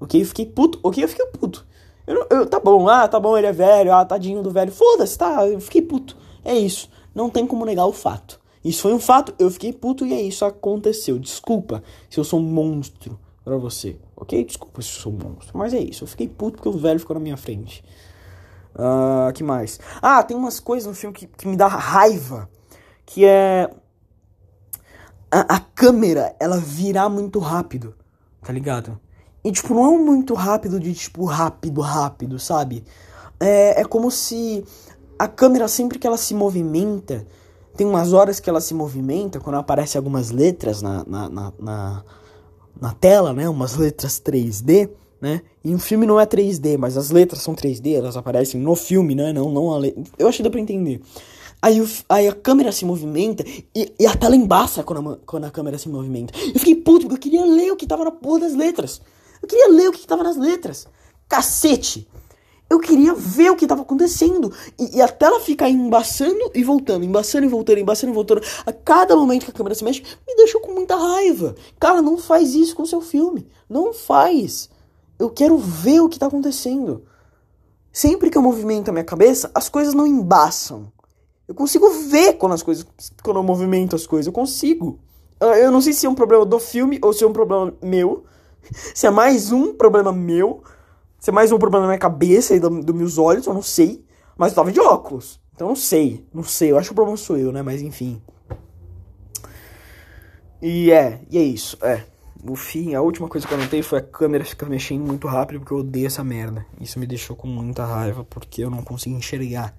Ok? 0.00 0.20
Eu 0.20 0.26
fiquei 0.26 0.46
puto. 0.46 0.78
Ok? 0.82 1.02
Eu 1.02 1.08
fiquei 1.08 1.26
puto. 1.26 1.66
Eu, 2.06 2.26
eu, 2.30 2.46
tá 2.46 2.60
bom, 2.60 2.88
ah, 2.88 3.08
tá 3.08 3.18
bom, 3.18 3.36
ele 3.36 3.48
é 3.48 3.52
velho, 3.52 3.92
ah, 3.92 4.04
tadinho 4.04 4.42
do 4.42 4.50
velho. 4.50 4.70
Foda-se, 4.70 5.18
tá? 5.18 5.46
Eu 5.46 5.60
fiquei 5.60 5.82
puto. 5.82 6.16
É 6.44 6.54
isso. 6.54 6.88
Não 7.14 7.28
tem 7.28 7.46
como 7.46 7.64
negar 7.64 7.86
o 7.86 7.92
fato. 7.92 8.40
Isso 8.66 8.82
foi 8.82 8.92
um 8.92 8.98
fato, 8.98 9.32
eu 9.38 9.48
fiquei 9.48 9.72
puto 9.72 10.04
e 10.04 10.12
é 10.12 10.20
isso, 10.20 10.44
aconteceu. 10.44 11.20
Desculpa 11.20 11.84
se 12.10 12.18
eu 12.18 12.24
sou 12.24 12.40
um 12.40 12.42
monstro 12.42 13.16
pra 13.44 13.56
você, 13.56 13.96
ok? 14.16 14.44
Desculpa 14.44 14.82
se 14.82 14.88
eu 14.88 15.02
sou 15.02 15.12
um 15.12 15.16
monstro, 15.16 15.56
mas 15.56 15.72
é 15.72 15.78
isso. 15.78 16.02
Eu 16.02 16.08
fiquei 16.08 16.26
puto 16.26 16.56
porque 16.56 16.68
o 16.68 16.72
velho 16.80 16.98
ficou 16.98 17.14
na 17.14 17.20
minha 17.20 17.36
frente. 17.36 17.84
Uh, 18.74 19.32
que 19.32 19.44
mais? 19.44 19.78
Ah, 20.02 20.20
tem 20.24 20.36
umas 20.36 20.58
coisas 20.58 20.88
no 20.88 20.94
filme 20.94 21.14
que, 21.14 21.28
que 21.28 21.46
me 21.46 21.56
dá 21.56 21.68
raiva. 21.68 22.50
Que 23.06 23.24
é. 23.24 23.70
A, 25.30 25.56
a 25.56 25.60
câmera, 25.60 26.34
ela 26.40 26.58
virar 26.58 27.08
muito 27.08 27.38
rápido, 27.38 27.94
tá 28.42 28.52
ligado? 28.52 28.98
E, 29.44 29.52
tipo, 29.52 29.74
não 29.74 29.94
é 29.94 29.98
muito 29.98 30.34
rápido 30.34 30.80
de, 30.80 30.92
tipo, 30.92 31.24
rápido, 31.24 31.80
rápido, 31.80 32.36
sabe? 32.40 32.82
É, 33.38 33.80
é 33.80 33.84
como 33.84 34.10
se 34.10 34.64
a 35.16 35.28
câmera, 35.28 35.68
sempre 35.68 36.00
que 36.00 36.06
ela 36.06 36.16
se 36.16 36.34
movimenta, 36.34 37.24
tem 37.76 37.86
umas 37.86 38.12
horas 38.12 38.40
que 38.40 38.48
ela 38.48 38.60
se 38.60 38.74
movimenta, 38.74 39.38
quando 39.38 39.56
aparecem 39.56 39.98
algumas 39.98 40.30
letras 40.30 40.82
na, 40.82 41.04
na, 41.06 41.28
na, 41.28 41.52
na, 41.58 42.04
na 42.80 42.92
tela, 42.94 43.32
né? 43.32 43.48
Umas 43.48 43.76
letras 43.76 44.20
3D, 44.20 44.90
né? 45.20 45.42
E 45.64 45.74
o 45.74 45.78
filme 45.78 46.06
não 46.06 46.18
é 46.18 46.26
3D, 46.26 46.78
mas 46.78 46.96
as 46.96 47.10
letras 47.10 47.42
são 47.42 47.54
3D, 47.54 47.94
elas 47.94 48.16
aparecem 48.16 48.60
no 48.60 48.74
filme, 48.74 49.14
né? 49.14 49.32
Não, 49.32 49.50
não 49.50 49.72
a 49.72 49.78
letra. 49.78 50.02
Eu 50.18 50.28
acho 50.28 50.38
que 50.38 50.42
dá 50.42 50.50
pra 50.50 50.60
entender. 50.60 51.00
Aí, 51.60 51.80
o, 51.80 51.88
aí 52.08 52.28
a 52.28 52.32
câmera 52.32 52.70
se 52.70 52.84
movimenta 52.84 53.44
e, 53.74 53.92
e, 53.98 54.06
a 54.06 54.14
tela 54.14 54.36
embaça 54.36 54.82
quando 54.82 55.10
a, 55.10 55.16
quando 55.24 55.44
a 55.44 55.50
câmera 55.50 55.78
se 55.78 55.88
movimenta. 55.88 56.32
Eu 56.38 56.58
fiquei 56.58 56.74
puto 56.74 57.08
porque 57.08 57.14
eu 57.14 57.32
queria 57.32 57.44
ler 57.44 57.72
o 57.72 57.76
que 57.76 57.86
tava 57.86 58.04
na 58.04 58.10
porra 58.10 58.40
das 58.40 58.54
letras. 58.54 59.00
Eu 59.42 59.48
queria 59.48 59.68
ler 59.68 59.88
o 59.88 59.92
que 59.92 60.06
tava 60.06 60.22
nas 60.22 60.36
letras. 60.36 60.86
Cacete! 61.28 62.06
Eu 62.76 62.80
queria 62.80 63.14
ver 63.14 63.50
o 63.50 63.56
que 63.56 63.64
estava 63.64 63.80
acontecendo. 63.80 64.52
E, 64.78 64.98
e, 64.98 65.02
a 65.02 65.08
tela 65.08 65.40
ficar 65.40 65.70
embaçando 65.70 66.50
e 66.54 66.62
voltando, 66.62 67.06
embaçando 67.06 67.46
e 67.46 67.48
voltando, 67.48 67.78
embaçando 67.78 68.12
e 68.12 68.14
voltando. 68.14 68.42
A 68.66 68.72
cada 68.72 69.16
momento 69.16 69.46
que 69.46 69.50
a 69.50 69.54
câmera 69.54 69.74
se 69.74 69.82
mexe, 69.82 70.02
me 70.28 70.36
deixou 70.36 70.60
com 70.60 70.72
muita 70.72 70.94
raiva. 70.94 71.54
Cara, 71.80 72.02
não 72.02 72.18
faz 72.18 72.54
isso 72.54 72.76
com 72.76 72.84
seu 72.84 73.00
filme. 73.00 73.48
Não 73.66 73.94
faz. 73.94 74.68
Eu 75.18 75.30
quero 75.30 75.56
ver 75.56 76.00
o 76.00 76.08
que 76.08 76.16
está 76.16 76.26
acontecendo. 76.26 77.04
Sempre 77.90 78.28
que 78.28 78.36
eu 78.36 78.42
movimento 78.42 78.90
a 78.90 78.92
minha 78.92 79.04
cabeça, 79.04 79.50
as 79.54 79.70
coisas 79.70 79.94
não 79.94 80.06
embaçam. 80.06 80.92
Eu 81.48 81.54
consigo 81.54 81.88
ver 81.88 82.34
quando 82.34 82.52
as 82.52 82.62
coisas. 82.62 82.86
Quando 83.22 83.38
eu 83.38 83.42
movimento 83.42 83.96
as 83.96 84.06
coisas. 84.06 84.26
Eu 84.26 84.34
consigo. 84.34 85.00
Ah, 85.40 85.58
eu 85.58 85.70
não 85.70 85.80
sei 85.80 85.94
se 85.94 86.04
é 86.04 86.10
um 86.10 86.14
problema 86.14 86.44
do 86.44 86.58
filme 86.58 86.98
ou 87.02 87.14
se 87.14 87.24
é 87.24 87.26
um 87.26 87.32
problema 87.32 87.72
meu. 87.82 88.24
Se 88.94 89.06
é 89.06 89.10
mais 89.10 89.52
um 89.52 89.72
problema 89.72 90.12
meu 90.12 90.60
ser 91.26 91.32
mais 91.32 91.50
um 91.50 91.58
problema 91.58 91.86
na 91.86 91.88
minha 91.88 91.98
cabeça 91.98 92.54
e 92.54 92.60
dos 92.60 92.84
do 92.84 92.94
meus 92.94 93.18
olhos, 93.18 93.46
eu 93.46 93.54
não 93.54 93.62
sei. 93.62 94.04
Mas 94.38 94.52
eu 94.52 94.56
tava 94.56 94.70
de 94.70 94.78
óculos. 94.78 95.40
Então 95.52 95.66
não 95.66 95.74
sei. 95.74 96.24
Não 96.32 96.44
sei. 96.44 96.70
Eu 96.70 96.78
acho 96.78 96.90
que 96.90 96.92
o 96.92 96.94
problema 96.94 97.16
sou 97.16 97.36
eu, 97.36 97.50
né? 97.50 97.62
Mas 97.62 97.82
enfim. 97.82 98.22
E 100.62 100.92
é, 100.92 101.20
e 101.28 101.36
é 101.36 101.42
isso. 101.42 101.76
É. 101.82 102.04
No 102.44 102.54
fim, 102.54 102.94
a 102.94 103.02
última 103.02 103.28
coisa 103.28 103.44
que 103.44 103.52
eu 103.52 103.58
notei 103.58 103.82
foi 103.82 103.98
a 103.98 104.02
câmera 104.02 104.44
ficar 104.44 104.66
mexendo 104.66 105.04
muito 105.04 105.26
rápido 105.26 105.58
porque 105.58 105.72
eu 105.72 105.78
odeio 105.78 106.06
essa 106.06 106.22
merda. 106.22 106.64
Isso 106.80 106.96
me 106.96 107.08
deixou 107.08 107.34
com 107.34 107.48
muita 107.48 107.84
raiva 107.84 108.22
porque 108.22 108.62
eu 108.62 108.70
não 108.70 108.82
conseguia 108.82 109.18
enxergar. 109.18 109.74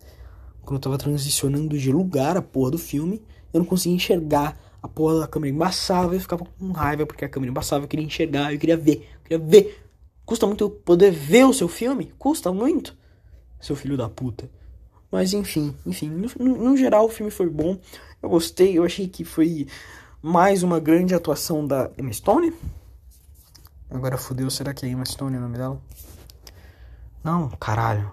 Quando 0.64 0.76
eu 0.76 0.82
tava 0.82 0.98
transicionando 0.98 1.78
de 1.78 1.94
lugar 1.94 2.36
a 2.36 2.42
porra 2.42 2.72
do 2.72 2.78
filme, 2.78 3.24
eu 3.54 3.60
não 3.60 3.66
conseguia 3.66 3.96
enxergar. 3.96 4.60
A 4.84 4.88
porra 4.88 5.22
da 5.22 5.28
câmera 5.28 5.54
embaçava 5.54 6.14
e 6.14 6.18
eu 6.18 6.22
ficava 6.22 6.44
com 6.60 6.72
raiva 6.74 7.06
porque 7.06 7.24
a 7.24 7.30
câmera 7.30 7.52
embaçava. 7.52 7.86
Eu 7.86 7.88
queria 7.88 8.06
enxergar, 8.06 8.52
eu 8.52 8.60
queria 8.60 8.76
ver, 8.76 9.08
eu 9.16 9.22
queria 9.24 9.40
ver 9.40 9.87
Custa 10.28 10.46
muito 10.46 10.70
poder 10.70 11.10
ver 11.10 11.46
o 11.46 11.54
seu 11.54 11.70
filme? 11.70 12.14
Custa 12.20 12.52
muito. 12.52 12.94
Seu 13.62 13.78
filho 13.78 13.96
da 13.96 14.10
puta. 14.10 14.52
Mas 15.10 15.32
enfim, 15.32 15.74
enfim, 15.86 16.10
no, 16.10 16.58
no, 16.58 16.76
geral 16.76 17.06
o 17.06 17.10
filme 17.10 17.32
foi 17.32 17.50
bom. 17.50 17.80
Eu 18.22 18.28
gostei, 18.28 18.78
eu 18.78 18.84
achei 18.84 19.08
que 19.08 19.24
foi 19.24 19.68
mais 20.22 20.64
uma 20.64 20.82
grande 20.82 21.16
atuação 21.16 21.66
da 21.66 21.90
Emma 21.98 22.12
Stone. 22.12 22.54
Agora 23.90 24.18
fodeu, 24.18 24.50
será 24.50 24.74
que 24.74 24.86
é 24.86 24.90
Emma 24.90 25.06
Stone 25.06 25.38
o 25.38 25.40
nome 25.40 25.58
dela? 25.58 25.82
Não, 27.24 27.48
caralho. 27.52 28.12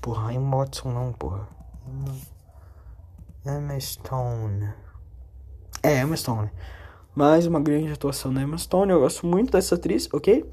Porra, 0.00 0.34
Emma 0.34 0.56
Watson 0.56 0.92
não, 0.92 1.12
porra. 1.12 1.48
Emma 3.46 3.78
Stone. 3.78 4.68
É, 5.80 6.00
Emma 6.00 6.16
Stone. 6.16 6.50
Mais 7.14 7.46
uma 7.46 7.60
grande 7.60 7.92
atuação 7.92 8.34
da 8.34 8.42
Emma 8.42 8.58
Stone. 8.58 8.90
Eu 8.90 8.98
gosto 8.98 9.24
muito 9.28 9.52
dessa 9.52 9.76
atriz, 9.76 10.08
ok? 10.12 10.44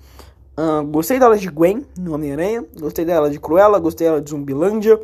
Uh, 0.59 0.83
gostei 0.87 1.17
dela 1.17 1.37
de 1.37 1.47
Gwen 1.47 1.85
no 1.97 2.13
Homem-Aranha. 2.13 2.65
Gostei 2.77 3.05
dela 3.05 3.29
de 3.29 3.39
Cruella. 3.39 3.79
Gostei 3.79 4.07
dela 4.07 4.21
de 4.21 4.29
Zumbilândia. 4.29 4.99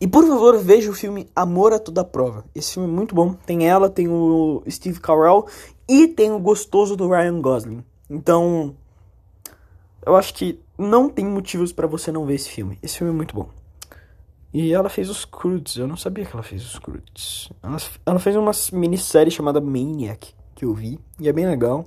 E 0.00 0.06
por 0.06 0.24
favor, 0.24 0.56
veja 0.58 0.90
o 0.90 0.94
filme 0.94 1.28
Amor 1.34 1.72
a 1.72 1.78
Toda 1.80 2.04
Prova. 2.04 2.44
Esse 2.54 2.74
filme 2.74 2.88
é 2.88 2.92
muito 2.92 3.16
bom. 3.16 3.34
Tem 3.34 3.68
ela, 3.68 3.90
tem 3.90 4.06
o 4.08 4.62
Steve 4.70 5.00
Carell 5.00 5.46
e 5.88 6.06
tem 6.06 6.30
o 6.30 6.38
gostoso 6.38 6.94
do 6.94 7.08
Ryan 7.08 7.40
Gosling. 7.40 7.84
Então, 8.08 8.76
eu 10.06 10.14
acho 10.14 10.34
que 10.34 10.60
não 10.78 11.08
tem 11.08 11.24
motivos 11.24 11.72
para 11.72 11.88
você 11.88 12.12
não 12.12 12.24
ver 12.24 12.34
esse 12.34 12.48
filme. 12.48 12.78
Esse 12.80 12.98
filme 12.98 13.12
é 13.12 13.16
muito 13.16 13.34
bom. 13.34 13.48
E 14.54 14.72
ela 14.72 14.88
fez 14.88 15.08
os 15.10 15.24
Croods. 15.24 15.76
Eu 15.76 15.88
não 15.88 15.96
sabia 15.96 16.24
que 16.24 16.32
ela 16.32 16.44
fez 16.44 16.64
os 16.64 16.78
Croods. 16.78 17.50
Ela, 17.60 17.76
ela 18.06 18.18
fez 18.20 18.36
uma 18.36 18.52
minissérie 18.72 19.32
chamada 19.32 19.60
Maniac, 19.60 20.32
que 20.54 20.64
eu 20.64 20.74
vi. 20.74 21.00
E 21.18 21.28
é 21.28 21.32
bem 21.32 21.46
legal. 21.46 21.86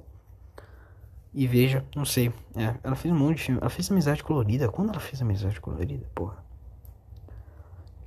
E 1.37 1.45
veja, 1.47 1.85
não 1.93 2.05
sei. 2.05 2.31
É, 2.55 2.75
ela 2.81 2.95
fez 2.95 3.13
um 3.13 3.17
monte 3.17 3.35
de 3.35 3.43
filme. 3.43 3.59
Ela 3.59 3.69
fez 3.69 3.91
Amizade 3.91 4.23
Colorida. 4.23 4.69
Quando 4.69 4.91
ela 4.91 5.01
fez 5.01 5.21
Amizade 5.21 5.59
Colorida? 5.59 6.09
Porra. 6.15 6.37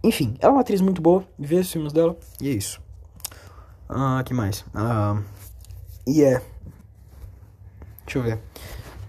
Enfim, 0.03 0.35
ela 0.41 0.53
é 0.53 0.55
uma 0.55 0.63
atriz 0.63 0.81
muito 0.81 1.03
boa. 1.03 1.23
Vê 1.39 1.57
os 1.57 1.71
filmes 1.71 1.93
dela. 1.93 2.17
E 2.41 2.49
é 2.49 2.53
isso. 2.53 2.81
Ah, 3.87 4.23
que 4.25 4.33
mais? 4.33 4.65
Ah. 4.75 5.23
E 6.07 6.25
é. 6.25 6.43
Deixa 8.07 8.19
eu 8.19 8.23
ver. 8.23 8.41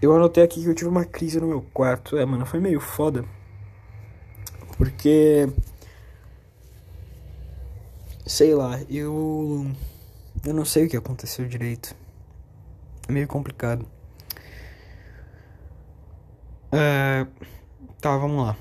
Eu 0.01 0.13
anotei 0.13 0.43
aqui 0.43 0.61
que 0.61 0.67
eu 0.67 0.75
tive 0.75 0.89
uma 0.89 1.05
crise 1.05 1.39
no 1.39 1.47
meu 1.47 1.61
quarto. 1.73 2.17
É, 2.17 2.25
mano, 2.25 2.45
foi 2.45 2.59
meio 2.59 2.81
foda. 2.81 3.23
Porque. 4.77 5.47
Sei 8.25 8.53
lá, 8.53 8.81
eu. 8.89 9.65
Eu 10.45 10.53
não 10.53 10.65
sei 10.65 10.87
o 10.87 10.89
que 10.89 10.97
aconteceu 10.97 11.47
direito. 11.47 11.95
É 13.07 13.11
meio 13.13 13.27
complicado. 13.29 13.85
É... 16.71 17.25
Tá, 17.99 18.17
vamos 18.17 18.45
lá. 18.45 18.55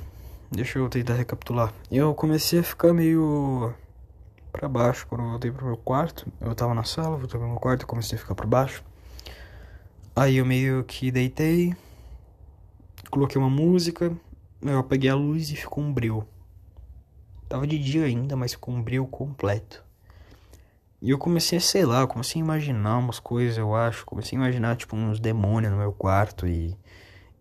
Deixa 0.50 0.78
eu 0.78 0.88
tentar 0.88 1.14
recapitular. 1.14 1.72
Eu 1.90 2.14
comecei 2.14 2.60
a 2.60 2.62
ficar 2.62 2.92
meio 2.92 3.74
para 4.50 4.68
baixo 4.68 5.06
quando 5.06 5.24
eu 5.24 5.30
voltei 5.30 5.50
pro 5.50 5.66
meu 5.66 5.76
quarto. 5.76 6.26
Eu 6.40 6.54
tava 6.54 6.74
na 6.74 6.84
sala, 6.84 7.16
voltei 7.16 7.38
pro 7.38 7.48
meu 7.48 7.58
quarto 7.58 7.82
e 7.82 7.86
comecei 7.86 8.16
a 8.16 8.20
ficar 8.20 8.34
para 8.34 8.46
baixo. 8.46 8.82
Aí 10.16 10.38
eu 10.38 10.44
meio 10.44 10.82
que 10.84 11.10
deitei, 11.10 11.76
coloquei 13.10 13.40
uma 13.40 13.50
música, 13.50 14.12
eu 14.60 14.78
apaguei 14.78 15.08
a 15.08 15.14
luz 15.14 15.50
e 15.50 15.56
ficou 15.56 15.84
um 15.84 15.92
breu. 15.92 16.26
Tava 17.48 17.66
de 17.66 17.78
dia 17.78 18.04
ainda, 18.04 18.34
mas 18.34 18.52
ficou 18.52 18.74
um 18.74 18.82
breu 18.82 19.06
completo. 19.06 19.84
E 21.00 21.10
eu 21.10 21.18
comecei 21.18 21.58
a, 21.58 21.60
sei 21.60 21.84
lá, 21.84 22.06
comecei 22.06 22.42
a 22.42 22.44
imaginar 22.44 22.98
umas 22.98 23.20
coisas, 23.20 23.56
eu 23.56 23.74
acho. 23.74 24.04
Comecei 24.04 24.36
a 24.36 24.40
imaginar, 24.40 24.76
tipo, 24.76 24.96
uns 24.96 25.20
demônios 25.20 25.72
no 25.72 25.78
meu 25.78 25.92
quarto 25.92 26.46
e. 26.46 26.76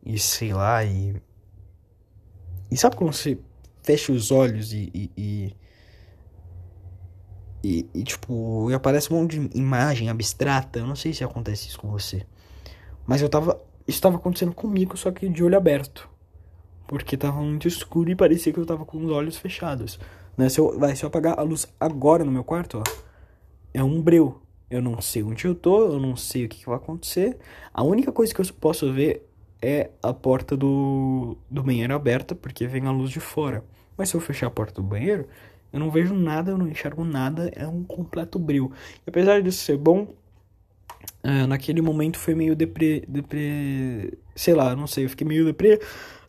E 0.07 0.17
sei 0.17 0.53
lá, 0.53 0.85
e. 0.85 1.21
E 2.71 2.77
sabe 2.77 2.95
quando 2.95 3.11
você 3.11 3.37
fecha 3.83 4.13
os 4.13 4.31
olhos 4.31 4.71
e. 4.71 4.89
e, 4.93 5.11
e 5.17 5.55
e, 7.63 7.89
e, 7.93 8.03
tipo, 8.03 8.71
aparece 8.73 9.11
um 9.11 9.17
monte 9.19 9.37
de 9.37 9.57
imagem 9.57 10.09
abstrata. 10.09 10.79
Eu 10.79 10.87
não 10.87 10.95
sei 10.95 11.11
se 11.11 11.23
acontece 11.23 11.67
isso 11.67 11.77
com 11.77 11.89
você. 11.89 12.25
Mas 13.05 13.21
eu 13.21 13.27
tava. 13.27 13.61
Isso 13.85 14.01
tava 14.01 14.15
acontecendo 14.15 14.53
comigo, 14.53 14.95
só 14.95 15.11
que 15.11 15.27
de 15.27 15.43
olho 15.43 15.57
aberto. 15.57 16.07
Porque 16.87 17.17
tava 17.17 17.41
muito 17.41 17.67
escuro 17.67 18.09
e 18.09 18.15
parecia 18.15 18.53
que 18.53 18.59
eu 18.59 18.65
tava 18.65 18.85
com 18.85 19.03
os 19.03 19.11
olhos 19.11 19.37
fechados. 19.37 19.99
Né? 20.37 20.47
Se 20.47 20.59
eu, 20.59 20.79
vai, 20.79 20.95
se 20.95 21.03
eu 21.03 21.07
apagar 21.07 21.37
a 21.37 21.41
luz 21.41 21.67
agora 21.77 22.23
no 22.23 22.31
meu 22.31 22.43
quarto, 22.43 22.77
ó. 22.77 22.83
É 23.73 23.83
um 23.83 24.01
breu. 24.01 24.41
Eu 24.69 24.81
não 24.81 25.01
sei 25.01 25.23
onde 25.23 25.45
eu 25.45 25.55
tô, 25.55 25.87
eu 25.87 25.99
não 25.99 26.15
sei 26.15 26.45
o 26.45 26.49
que, 26.49 26.59
que 26.59 26.65
vai 26.65 26.77
acontecer. 26.77 27.37
A 27.73 27.83
única 27.83 28.13
coisa 28.13 28.33
que 28.33 28.39
eu 28.39 28.45
posso 28.53 28.93
ver 28.93 29.27
é 29.61 29.89
a 30.01 30.13
porta 30.13 30.55
do, 30.55 31.37
do 31.49 31.63
banheiro 31.63 31.95
aberta, 31.95 32.35
porque 32.35 32.67
vem 32.67 32.85
a 32.85 32.91
luz 32.91 33.09
de 33.09 33.19
fora. 33.19 33.63
Mas 33.97 34.09
se 34.09 34.15
eu 34.15 34.21
fechar 34.21 34.47
a 34.47 34.51
porta 34.51 34.81
do 34.81 34.87
banheiro, 34.87 35.27
eu 35.71 35.79
não 35.79 35.91
vejo 35.91 36.13
nada, 36.13 36.51
eu 36.51 36.57
não 36.57 36.67
enxergo 36.67 37.03
nada, 37.03 37.51
é 37.55 37.67
um 37.67 37.83
completo 37.83 38.37
breu. 38.39 38.71
E 39.05 39.09
apesar 39.09 39.41
disso 39.41 39.63
ser 39.63 39.77
bom, 39.77 40.07
é, 41.23 41.45
naquele 41.45 41.81
momento 41.81 42.17
foi 42.17 42.35
meio 42.35 42.55
deprê, 42.55 43.03
deprê. 43.07 44.13
Sei 44.35 44.53
lá, 44.53 44.75
não 44.75 44.87
sei, 44.87 45.05
eu 45.05 45.09
fiquei 45.09 45.27
meio 45.27 45.45
deprê. 45.45 45.79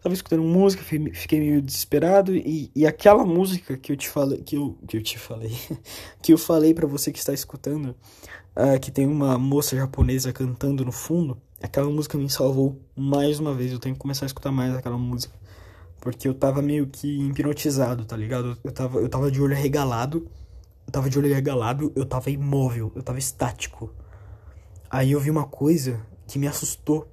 Tava 0.02 0.14
escutando 0.14 0.42
música, 0.42 0.82
fiquei 0.82 1.40
meio 1.40 1.60
desesperado. 1.62 2.34
E, 2.34 2.70
e 2.74 2.86
aquela 2.86 3.24
música 3.24 3.76
que 3.76 3.92
eu 3.92 3.96
te 3.96 4.08
falei. 4.08 4.42
Que 4.42 4.56
eu, 4.56 4.78
que 4.86 4.96
eu 4.96 5.02
te 5.02 5.18
falei. 5.18 5.52
que 6.22 6.32
eu 6.32 6.38
falei 6.38 6.74
para 6.74 6.86
você 6.86 7.12
que 7.12 7.18
está 7.18 7.32
escutando. 7.32 7.94
Uh, 8.56 8.78
que 8.80 8.90
tem 8.90 9.06
uma 9.06 9.38
moça 9.38 9.76
japonesa 9.76 10.32
cantando 10.32 10.84
no 10.84 10.92
fundo. 10.92 11.40
Aquela 11.62 11.90
música 11.90 12.16
me 12.16 12.30
salvou 12.30 12.80
mais 12.96 13.40
uma 13.40 13.54
vez. 13.54 13.72
Eu 13.72 13.78
tenho 13.78 13.94
que 13.94 14.00
começar 14.00 14.24
a 14.24 14.28
escutar 14.28 14.52
mais 14.52 14.74
aquela 14.74 14.98
música. 14.98 15.34
Porque 16.00 16.28
eu 16.28 16.34
tava 16.34 16.62
meio 16.62 16.86
que 16.86 17.28
hipnotizado, 17.28 18.04
tá 18.04 18.16
ligado? 18.16 18.56
Eu 18.62 18.72
tava, 18.72 18.98
eu 19.00 19.08
tava 19.08 19.30
de 19.30 19.42
olho 19.42 19.54
arregalado. 19.54 20.28
Eu 20.86 20.92
tava 20.92 21.10
de 21.10 21.18
olho 21.18 21.30
arregalado, 21.30 21.92
eu 21.94 22.06
tava 22.06 22.30
imóvel, 22.30 22.90
eu 22.94 23.02
tava 23.02 23.18
estático. 23.18 23.92
Aí 24.88 25.12
eu 25.12 25.20
vi 25.20 25.30
uma 25.30 25.44
coisa 25.44 26.00
que 26.26 26.38
me 26.38 26.46
assustou. 26.46 27.06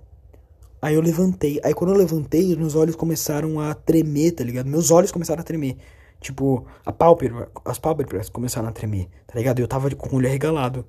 Aí 0.81 0.95
eu 0.95 1.01
levantei. 1.01 1.59
Aí 1.61 1.73
quando 1.73 1.91
eu 1.91 1.97
levantei, 1.97 2.55
meus 2.55 2.73
olhos 2.73 2.95
começaram 2.95 3.59
a 3.59 3.73
tremer, 3.73 4.31
tá 4.31 4.45
ligado? 4.45 4.67
Meus 4.67 4.91
olhos 4.91 5.11
começaram 5.11 5.41
a 5.41 5.43
tremer. 5.43 5.75
Tipo, 6.21 6.65
a 6.85 6.93
pálpebra, 6.93 7.49
as 7.65 7.77
pálpebras 7.77 8.29
começaram 8.29 8.69
a 8.69 8.71
tremer, 8.71 9.09
tá 9.27 9.37
ligado? 9.37 9.59
Eu 9.59 9.67
tava 9.67 9.93
com 9.93 10.15
o 10.15 10.19
olho 10.19 10.27
arregalado. 10.27 10.85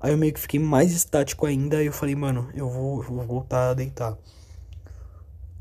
Aí 0.00 0.12
eu 0.12 0.18
meio 0.18 0.32
que 0.32 0.40
fiquei 0.40 0.58
mais 0.58 0.92
estático 0.92 1.46
ainda. 1.46 1.82
E 1.82 1.86
eu 1.86 1.92
falei, 1.92 2.14
mano, 2.14 2.50
eu 2.54 2.68
vou, 2.68 3.02
eu 3.02 3.08
vou 3.08 3.26
voltar 3.26 3.70
a 3.70 3.74
deitar. 3.74 4.16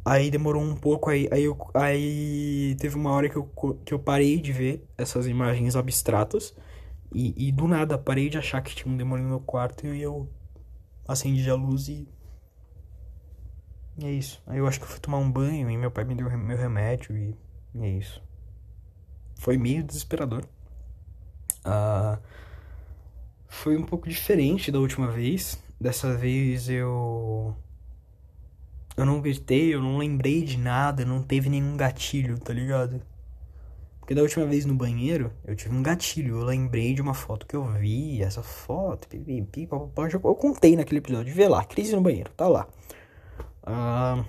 Aí 0.05 0.31
demorou 0.31 0.63
um 0.63 0.75
pouco, 0.75 1.09
aí, 1.09 1.27
aí, 1.31 1.43
eu, 1.43 1.57
aí 1.73 2.75
teve 2.79 2.95
uma 2.95 3.11
hora 3.11 3.29
que 3.29 3.35
eu, 3.35 3.45
que 3.85 3.93
eu 3.93 3.99
parei 3.99 4.39
de 4.41 4.51
ver 4.51 4.87
essas 4.97 5.27
imagens 5.27 5.75
abstratas. 5.75 6.55
E, 7.13 7.49
e 7.49 7.51
do 7.51 7.67
nada 7.67 7.97
parei 7.97 8.29
de 8.29 8.37
achar 8.37 8.61
que 8.61 8.75
tinha 8.75 8.91
um 8.91 8.97
demônio 8.97 9.25
no 9.25 9.29
meu 9.29 9.39
quarto 9.39 9.85
e 9.87 10.01
eu 10.01 10.29
acendi 11.07 11.49
a 11.49 11.55
luz 11.55 11.89
e. 11.89 12.07
E 13.97 14.05
é 14.05 14.11
isso. 14.11 14.41
Aí 14.47 14.57
eu 14.59 14.67
acho 14.67 14.79
que 14.79 14.85
eu 14.85 14.89
fui 14.89 14.99
tomar 14.99 15.17
um 15.17 15.31
banho 15.31 15.69
e 15.69 15.77
meu 15.77 15.91
pai 15.91 16.05
me 16.05 16.15
deu 16.15 16.29
meu 16.37 16.57
remédio 16.57 17.17
e, 17.17 17.35
e 17.75 17.83
é 17.83 17.89
isso. 17.89 18.23
Foi 19.35 19.57
meio 19.57 19.83
desesperador. 19.83 20.45
Ah, 21.63 22.19
foi 23.49 23.75
um 23.75 23.83
pouco 23.83 24.07
diferente 24.07 24.71
da 24.71 24.79
última 24.79 25.07
vez. 25.11 25.61
Dessa 25.81 26.15
vez 26.15 26.69
eu. 26.69 27.55
Eu 28.95 29.05
não 29.05 29.21
gritei, 29.21 29.73
eu 29.73 29.81
não 29.81 29.97
lembrei 29.97 30.43
de 30.43 30.57
nada, 30.57 31.05
não 31.05 31.23
teve 31.23 31.49
nenhum 31.49 31.75
gatilho, 31.77 32.37
tá 32.37 32.53
ligado? 32.53 33.01
Porque 33.99 34.13
da 34.13 34.21
última 34.21 34.45
vez 34.45 34.65
no 34.65 34.73
banheiro, 34.73 35.31
eu 35.45 35.55
tive 35.55 35.75
um 35.75 35.81
gatilho. 35.81 36.39
Eu 36.39 36.43
lembrei 36.43 36.93
de 36.93 37.01
uma 37.01 37.13
foto 37.13 37.45
que 37.45 37.55
eu 37.55 37.63
vi, 37.65 38.21
essa 38.21 38.43
foto, 38.43 39.07
eu 39.13 40.35
contei 40.35 40.75
naquele 40.75 40.99
episódio. 40.99 41.33
Vê 41.33 41.47
lá, 41.47 41.63
crise 41.63 41.95
no 41.95 42.01
banheiro, 42.01 42.31
tá 42.35 42.47
lá. 42.47 42.67
Ah, 43.63 44.25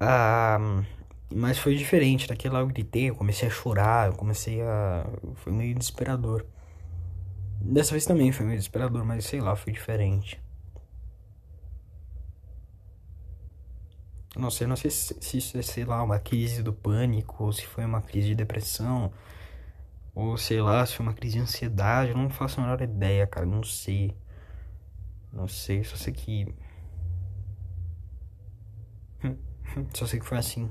ah, 0.00 0.84
mas 1.34 1.58
foi 1.58 1.76
diferente. 1.76 2.28
Daquele 2.28 2.54
lá 2.54 2.60
eu 2.60 2.66
gritei, 2.66 3.10
eu 3.10 3.14
comecei 3.16 3.48
a 3.48 3.50
chorar, 3.50 4.08
eu 4.08 4.14
comecei 4.14 4.62
a. 4.62 5.06
Foi 5.36 5.52
meio 5.52 5.74
desesperador. 5.74 6.44
Dessa 7.60 7.92
vez 7.92 8.04
também 8.06 8.32
foi 8.32 8.46
meio 8.46 8.58
desesperador, 8.58 9.04
mas 9.04 9.24
sei 9.26 9.40
lá, 9.40 9.56
foi 9.56 9.72
diferente. 9.72 10.40
Não 14.36 14.50
sei, 14.50 14.66
não 14.66 14.76
sei 14.76 14.90
se, 14.90 15.16
se 15.20 15.38
isso 15.38 15.56
é, 15.58 15.62
sei 15.62 15.84
lá, 15.84 16.02
uma 16.02 16.18
crise 16.18 16.62
do 16.62 16.72
pânico, 16.72 17.44
ou 17.44 17.52
se 17.52 17.64
foi 17.66 17.84
uma 17.84 18.02
crise 18.02 18.28
de 18.28 18.34
depressão, 18.34 19.10
ou 20.14 20.36
sei 20.36 20.60
lá, 20.60 20.84
se 20.86 20.94
foi 20.96 21.06
uma 21.06 21.14
crise 21.14 21.36
de 21.36 21.42
ansiedade, 21.42 22.10
eu 22.10 22.16
não 22.18 22.28
faço 22.30 22.60
a 22.60 22.64
menor 22.64 22.80
ideia, 22.82 23.26
cara, 23.26 23.46
não 23.46 23.62
sei. 23.62 24.14
Não 25.32 25.48
sei, 25.48 25.84
só 25.84 25.96
sei 25.96 26.12
que. 26.12 26.54
Só 29.94 30.06
sei 30.06 30.20
que 30.20 30.26
foi 30.26 30.38
assim. 30.38 30.70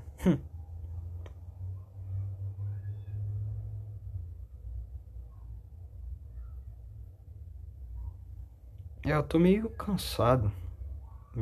É, 9.06 9.14
eu 9.14 9.24
tô 9.24 9.38
meio 9.38 9.70
cansado 9.70 10.52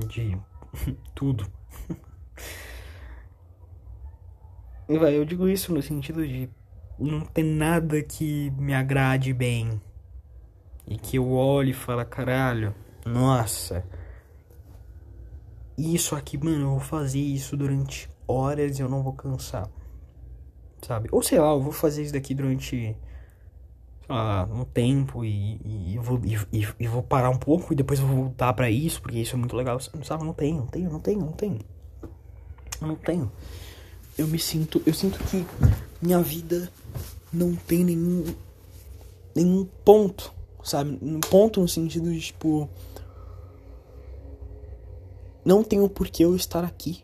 de 0.07 0.37
tudo. 1.15 1.49
Vai, 4.87 5.17
eu 5.17 5.23
digo 5.23 5.47
isso 5.47 5.73
no 5.73 5.81
sentido 5.81 6.27
de 6.27 6.49
não 6.99 7.21
ter 7.21 7.43
nada 7.43 8.01
que 8.03 8.51
me 8.51 8.73
agrade 8.73 9.33
bem. 9.33 9.81
E 10.85 10.97
que 10.97 11.17
eu 11.17 11.31
olhe 11.31 11.71
e 11.71 11.73
fale, 11.73 12.03
caralho, 12.03 12.75
nossa. 13.05 13.85
Isso 15.77 16.15
aqui, 16.15 16.37
mano, 16.37 16.65
eu 16.65 16.69
vou 16.71 16.79
fazer 16.79 17.19
isso 17.19 17.57
durante 17.57 18.09
horas 18.27 18.77
e 18.77 18.81
eu 18.81 18.89
não 18.89 19.01
vou 19.01 19.13
cansar. 19.13 19.69
Sabe? 20.85 21.09
Ou 21.11 21.21
sei 21.21 21.39
lá, 21.39 21.51
eu 21.51 21.61
vou 21.61 21.71
fazer 21.71 22.03
isso 22.03 22.13
daqui 22.13 22.33
durante 22.33 22.95
lá, 24.07 24.47
um 24.51 24.65
tempo 24.65 25.23
e, 25.23 25.59
e, 25.63 25.93
e 25.93 25.97
vou, 25.97 26.19
e, 26.51 26.67
e, 26.79 26.87
vou 26.87 27.01
parar 27.01 27.29
um 27.29 27.37
pouco 27.37 27.73
e 27.73 27.75
depois 27.75 27.99
vou 27.99 28.09
voltar 28.09 28.53
para 28.53 28.69
isso, 28.69 29.01
porque 29.01 29.19
isso 29.19 29.35
é 29.35 29.39
muito 29.39 29.55
legal. 29.55 29.79
Sabe? 29.79 30.23
Não 30.23 30.33
tenho, 30.33 30.57
não 30.57 30.67
tenho, 30.67 30.89
não 30.91 30.99
tenho, 30.99 31.19
não 31.19 31.31
tenho. 31.31 31.59
Eu 32.81 32.87
não 32.87 32.95
tenho. 32.95 33.31
Eu 34.17 34.27
me 34.27 34.37
sinto. 34.37 34.81
Eu 34.85 34.93
sinto 34.93 35.17
que 35.25 35.45
minha 36.01 36.19
vida 36.19 36.71
não 37.31 37.55
tem 37.55 37.83
nenhum. 37.83 38.25
nenhum 39.35 39.67
ponto. 39.83 40.33
Sabe? 40.63 40.97
Um 41.01 41.19
ponto 41.19 41.61
no 41.61 41.67
sentido 41.67 42.11
de 42.11 42.19
tipo. 42.19 42.69
Não 45.45 45.63
tenho 45.63 45.89
por 45.89 46.07
que 46.09 46.23
eu 46.23 46.35
estar 46.35 46.63
aqui. 46.63 47.03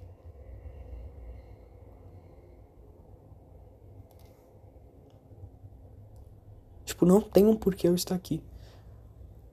Tipo, 6.86 7.06
não 7.06 7.22
tenho 7.22 7.56
por 7.58 7.76
que 7.76 7.88
eu 7.88 7.96
estar 7.96 8.16
aqui. 8.16 8.44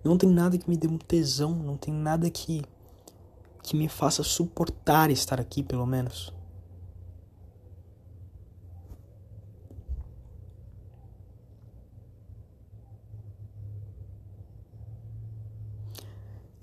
Não 0.04 0.16
tem 0.16 0.28
nada 0.28 0.56
que 0.56 0.68
me 0.68 0.76
dê 0.76 0.86
um 0.86 0.98
tesão, 0.98 1.50
não 1.50 1.76
tem 1.76 1.92
nada 1.92 2.30
que 2.30 2.62
que 3.62 3.76
me 3.76 3.88
faça 3.88 4.22
suportar 4.22 5.10
estar 5.10 5.40
aqui, 5.40 5.60
pelo 5.60 5.84
menos. 5.84 6.32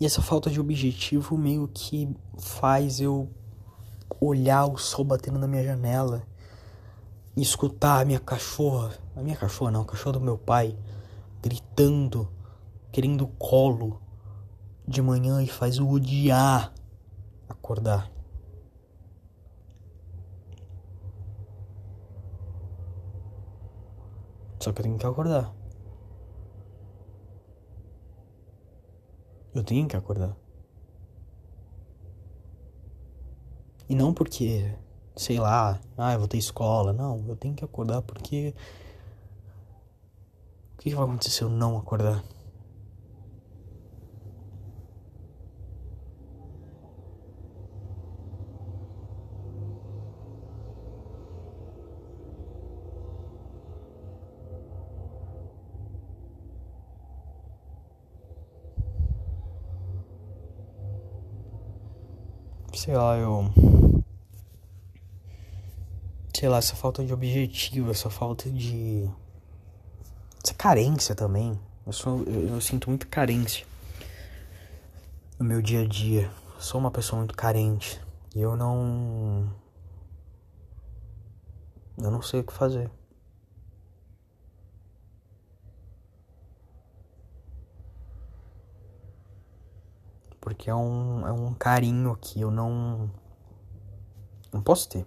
E 0.04 0.06
essa 0.06 0.22
falta 0.22 0.50
de 0.50 0.60
objetivo 0.60 1.38
meio 1.38 1.66
que 1.66 2.13
faz 2.38 3.00
eu 3.00 3.32
olhar 4.20 4.66
o 4.66 4.78
sol 4.78 5.06
batendo 5.06 5.39
na 5.39 5.48
minha 5.48 5.63
janela 5.63 6.28
e 7.38 7.42
escutar 7.42 8.02
a 8.02 8.04
minha 8.04 8.20
cachorra, 8.20 9.00
a 9.16 9.22
minha 9.22 9.38
cachorra 9.38 9.72
não, 9.72 9.84
a 9.84 9.86
cachorra 9.86 10.20
do 10.20 10.20
meu 10.20 10.38
pai, 10.38 10.78
gritando, 11.42 12.28
querendo 12.92 13.28
colo 13.39 14.02
de 14.86 15.02
manhã 15.02 15.42
e 15.42 15.48
faz 15.48 15.80
o 15.80 15.88
odiar 15.88 16.74
acordar. 17.48 18.12
Só 24.60 24.74
que 24.74 24.82
eu 24.82 24.84
tenho 24.84 24.98
que 24.98 25.06
acordar. 25.06 25.62
Eu 29.54 29.63
tenho 29.63 29.88
que 29.88 29.96
acordar. 29.96 30.36
E 33.88 33.96
não 33.96 34.13
porque, 34.13 34.74
sei 35.16 35.39
lá, 35.39 35.80
ah, 35.98 36.13
eu 36.13 36.20
vou 36.20 36.28
ter 36.28 36.38
escola. 36.38 36.94
Não, 36.94 37.24
eu 37.28 37.36
tenho 37.36 37.54
que 37.54 37.63
acordar 37.63 38.02
porque. 38.02 38.54
O 40.74 40.78
que 40.84 40.96
vai 40.96 41.04
acontecer 41.04 41.30
se 41.30 41.42
eu 41.44 41.50
não 41.50 41.78
acordar? 41.78 42.24
Sei 62.73 62.95
lá, 62.95 63.17
eu. 63.17 63.49
Sei 66.36 66.49
lá, 66.49 66.57
essa 66.57 66.75
falta 66.75 67.03
de 67.03 67.13
objetivo, 67.13 67.91
essa 67.91 68.09
falta 68.09 68.49
de. 68.49 69.09
Essa 70.43 70.53
carência 70.53 71.15
também. 71.15 71.59
Eu, 71.86 71.93
sou, 71.93 72.23
eu, 72.23 72.47
eu 72.49 72.62
sinto 72.62 72.89
muita 72.89 73.05
carência 73.05 73.65
no 75.39 75.45
meu 75.45 75.62
dia 75.62 75.81
a 75.81 75.88
dia. 75.88 76.31
Eu 76.55 76.62
sou 76.62 76.79
uma 76.79 76.91
pessoa 76.91 77.19
muito 77.19 77.36
carente. 77.36 78.01
E 78.36 78.41
eu 78.41 78.55
não. 78.55 79.49
Eu 81.97 82.09
não 82.09 82.21
sei 82.21 82.39
o 82.39 82.43
que 82.43 82.53
fazer. 82.53 82.89
Porque 90.43 90.69
é 90.69 90.75
um, 90.75 91.25
é 91.25 91.32
um 91.32 91.53
carinho 91.53 92.17
que 92.19 92.41
eu 92.41 92.51
não. 92.51 93.10
Não 94.51 94.62
posso 94.62 94.89
ter. 94.89 95.06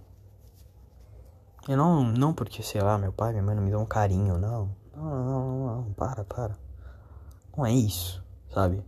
E 1.69 1.77
não, 1.77 2.03
não 2.05 2.33
porque, 2.33 2.63
sei 2.63 2.81
lá, 2.81 2.97
meu 2.97 3.13
pai, 3.13 3.33
minha 3.33 3.43
mãe 3.43 3.55
não 3.55 3.63
me 3.63 3.71
dão 3.71 3.83
um 3.83 3.87
carinho, 3.87 4.39
não. 4.39 4.75
Não, 4.97 5.05
não, 5.05 5.25
não, 5.25 5.77
não, 5.77 5.93
para, 5.93 6.25
para. 6.25 6.57
Não 7.55 7.67
é 7.67 7.71
isso, 7.71 8.25
sabe? 8.49 8.83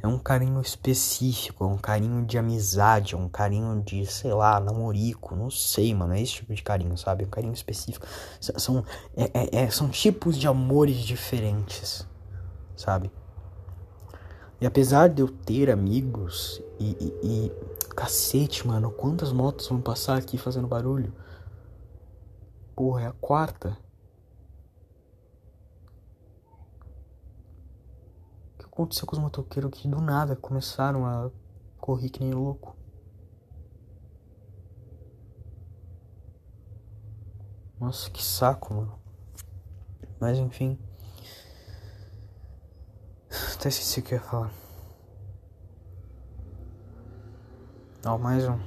É 0.00 0.06
um 0.06 0.16
carinho 0.16 0.60
específico, 0.60 1.64
é 1.64 1.66
um 1.66 1.76
carinho 1.76 2.24
de 2.24 2.38
amizade, 2.38 3.16
é 3.16 3.18
um 3.18 3.28
carinho 3.28 3.82
de, 3.82 4.06
sei 4.06 4.32
lá, 4.32 4.60
namorico, 4.60 5.34
não 5.34 5.50
sei, 5.50 5.92
mano. 5.92 6.14
É 6.14 6.20
esse 6.20 6.34
tipo 6.34 6.54
de 6.54 6.62
carinho, 6.62 6.96
sabe? 6.96 7.24
É 7.24 7.26
um 7.26 7.30
carinho 7.30 7.52
específico. 7.52 8.06
São, 8.40 8.84
é, 9.16 9.24
é, 9.34 9.64
é, 9.64 9.70
são 9.70 9.88
tipos 9.88 10.38
de 10.38 10.46
amores 10.46 10.98
diferentes, 10.98 12.06
sabe? 12.76 13.10
E 14.60 14.66
apesar 14.66 15.08
de 15.08 15.22
eu 15.22 15.28
ter 15.28 15.70
amigos 15.70 16.62
e, 16.78 16.90
e, 16.90 17.46
e, 17.46 17.50
Cacete, 17.94 18.66
mano, 18.66 18.90
quantas 18.90 19.32
motos 19.32 19.66
vão 19.66 19.80
passar 19.80 20.18
aqui 20.18 20.36
fazendo 20.36 20.68
barulho? 20.68 21.14
Porra, 22.76 23.02
é 23.02 23.06
a 23.06 23.12
quarta. 23.12 23.78
O 28.54 28.58
que 28.58 28.64
aconteceu 28.66 29.06
com 29.06 29.16
os 29.16 29.22
motoqueiros 29.22 29.70
que 29.70 29.88
do 29.88 30.00
nada 30.00 30.36
começaram 30.36 31.06
a 31.06 31.30
correr 31.78 32.10
que 32.10 32.20
nem 32.20 32.34
louco? 32.34 32.76
Nossa, 37.78 38.10
que 38.10 38.22
saco, 38.22 38.74
mano. 38.74 38.98
Mas 40.20 40.36
enfim. 40.36 40.78
Até 43.30 43.68
esqueci 43.68 44.00
o 44.00 44.02
que 44.02 44.14
ia 44.14 44.20
falar. 44.20 44.50
Ó, 48.04 48.18
mais 48.18 48.48
um. 48.48 48.58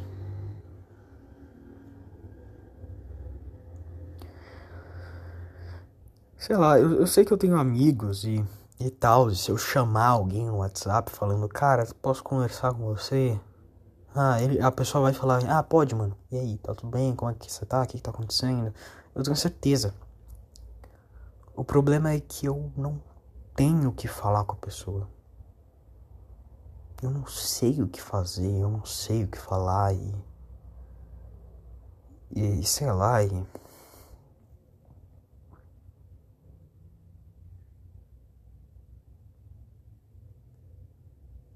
Sei 6.38 6.56
lá, 6.56 6.80
eu, 6.80 6.99
eu 6.99 7.08
sei 7.08 7.26
que 7.26 7.32
eu 7.32 7.38
tenho 7.38 7.58
amigos 7.58 8.23
e, 8.23 8.43
e 8.80 8.89
tal. 8.89 9.30
E 9.30 9.36
se 9.36 9.49
eu 9.49 9.58
chamar 9.58 10.08
alguém 10.08 10.45
no 10.45 10.58
WhatsApp 10.58 11.12
falando, 11.12 11.47
cara, 11.49 11.88
posso 12.02 12.23
conversar 12.23 12.73
com 12.73 12.84
você? 12.84 13.39
Ah, 14.15 14.41
ele, 14.41 14.62
a 14.62 14.71
pessoa 14.71 15.02
vai 15.02 15.13
falar, 15.13 15.43
ah, 15.49 15.63
pode, 15.63 15.95
mano. 15.95 16.15
E 16.32 16.38
aí, 16.38 16.58
tá 16.60 16.73
tudo 16.76 16.91
bem? 16.91 17.15
Como 17.15 17.32
é 17.32 17.34
que 17.34 17.52
você 17.52 17.65
tá? 17.65 17.82
O 17.82 17.88
que, 17.88 17.97
que 17.97 18.04
tá 18.04 18.12
acontecendo? 18.12 18.73
Eu 19.15 19.23
tenho 19.23 19.36
certeza. 19.36 19.93
O 21.56 21.63
problema 21.63 22.12
é 22.12 22.19
que 22.19 22.45
eu 22.45 22.71
não 22.78 23.02
tenho 23.55 23.91
que 23.93 24.07
falar 24.07 24.45
com 24.45 24.53
a 24.53 24.57
pessoa. 24.57 25.09
Eu 27.01 27.11
não 27.11 27.25
sei 27.27 27.81
o 27.81 27.87
que 27.87 28.01
fazer, 28.01 28.49
eu 28.49 28.69
não 28.69 28.85
sei 28.85 29.23
o 29.23 29.27
que 29.27 29.37
falar 29.37 29.93
e. 29.93 30.15
E 32.35 32.63
sei 32.63 32.91
lá, 32.91 33.23
e. 33.23 33.45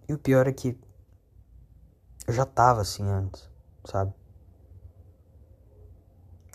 E 0.09 0.13
o 0.13 0.17
pior 0.17 0.47
é 0.47 0.53
que 0.53 0.77
eu 2.27 2.33
já 2.33 2.45
tava 2.45 2.81
assim 2.81 3.03
antes, 3.09 3.49
sabe? 3.85 4.13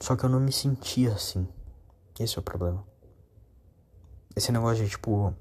Só 0.01 0.17
que 0.17 0.25
eu 0.25 0.31
não 0.31 0.41
me 0.41 0.53
sentia 0.53 1.13
assim. 1.13 1.49
Esse 2.19 2.37
é 2.37 2.41
o 2.41 2.43
problema 2.43 2.92
esse 4.35 4.51
negócio 4.53 4.85
de, 4.85 4.91
tipo, 4.91 5.35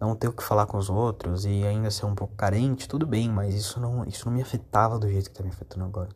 não 0.00 0.16
ter 0.16 0.28
o 0.28 0.32
que 0.32 0.42
falar 0.42 0.66
com 0.66 0.78
os 0.78 0.88
outros 0.88 1.44
e 1.44 1.64
ainda 1.66 1.90
ser 1.90 2.06
um 2.06 2.14
pouco 2.14 2.34
carente, 2.34 2.88
tudo 2.88 3.06
bem, 3.06 3.28
mas 3.28 3.54
isso 3.54 3.78
não, 3.78 4.04
isso 4.04 4.26
não 4.26 4.32
me 4.32 4.42
afetava 4.42 4.98
do 4.98 5.08
jeito 5.08 5.30
que 5.30 5.36
tá 5.36 5.42
me 5.42 5.50
afetando 5.50 5.84
agora. 5.84 6.08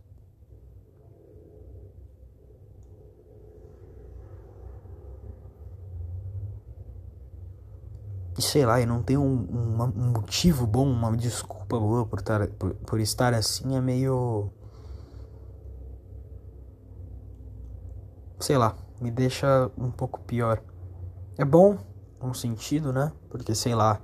E 8.36 8.42
sei 8.42 8.66
lá, 8.66 8.80
e 8.80 8.86
não 8.86 9.00
ter 9.02 9.16
um, 9.16 9.22
um, 9.22 9.82
um, 9.82 10.10
motivo 10.10 10.66
bom, 10.66 10.90
uma 10.90 11.16
desculpa 11.16 11.78
boa 11.78 12.04
por, 12.04 12.20
tar, 12.20 12.48
por, 12.48 12.74
por 12.74 12.98
estar 13.00 13.32
assim 13.32 13.76
é 13.76 13.80
meio. 13.80 14.50
Sei 18.40 18.58
lá, 18.58 18.76
me 19.00 19.10
deixa 19.10 19.70
um 19.78 19.90
pouco 19.90 20.20
pior. 20.20 20.60
É 21.36 21.44
bom, 21.44 21.78
num 22.22 22.32
sentido, 22.32 22.92
né? 22.92 23.12
Porque, 23.28 23.54
sei 23.54 23.74
lá, 23.74 24.00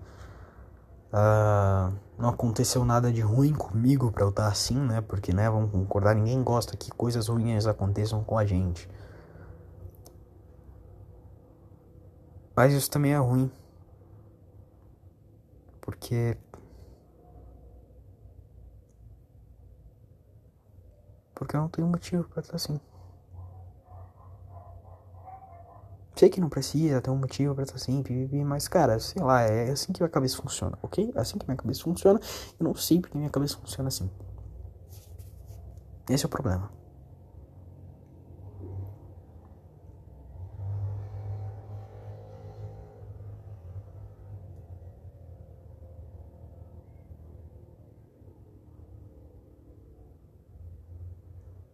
uh, 1.13 1.95
não 2.19 2.29
aconteceu 2.29 2.85
nada 2.85 3.13
de 3.13 3.21
ruim 3.21 3.55
comigo 3.55 4.11
pra 4.11 4.25
eu 4.25 4.31
estar 4.31 4.49
assim, 4.49 4.77
né? 4.77 5.01
Porque, 5.01 5.33
né, 5.33 5.49
vamos 5.49 5.71
concordar, 5.71 6.15
ninguém 6.15 6.43
gosta 6.43 6.77
que 6.77 6.91
coisas 6.91 7.29
ruins 7.29 7.67
aconteçam 7.67 8.25
com 8.25 8.37
a 8.37 8.45
gente. 8.45 8.89
Mas 12.57 12.73
isso 12.73 12.91
também 12.91 13.13
é 13.13 13.19
ruim. 13.19 13.51
Porque. 15.81 16.37
Porque 21.35 21.57
eu 21.57 21.61
não 21.61 21.69
tenho 21.69 21.87
motivo 21.87 22.25
pra 22.25 22.41
estar 22.41 22.57
assim. 22.57 22.79
Sei 26.21 26.29
que 26.29 26.39
não 26.39 26.51
precisa 26.51 27.01
ter 27.01 27.09
um 27.09 27.17
motivo 27.17 27.55
pra 27.55 27.65
estar 27.65 27.77
assim, 27.77 28.05
mas 28.45 28.69
cara, 28.69 29.01
sei 29.01 29.23
lá, 29.23 29.41
é 29.41 29.71
assim 29.71 29.91
que 29.91 30.03
minha 30.03 30.11
cabeça 30.11 30.37
funciona, 30.37 30.79
ok? 30.83 31.11
É 31.15 31.19
assim 31.19 31.39
que 31.39 31.47
minha 31.47 31.57
cabeça 31.57 31.83
funciona. 31.83 32.21
Eu 32.59 32.65
não 32.65 32.75
sei 32.75 33.01
porque 33.01 33.17
minha 33.17 33.31
cabeça 33.31 33.57
funciona 33.57 33.89
assim. 33.89 34.11
Esse 36.11 36.27
é 36.27 36.27
o 36.27 36.29
problema. 36.29 36.71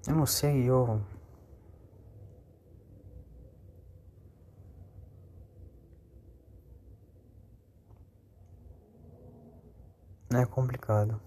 Eu 0.06 0.14
não 0.14 0.24
sei, 0.24 0.70
eu 0.70 1.00
complicado. 10.66 11.20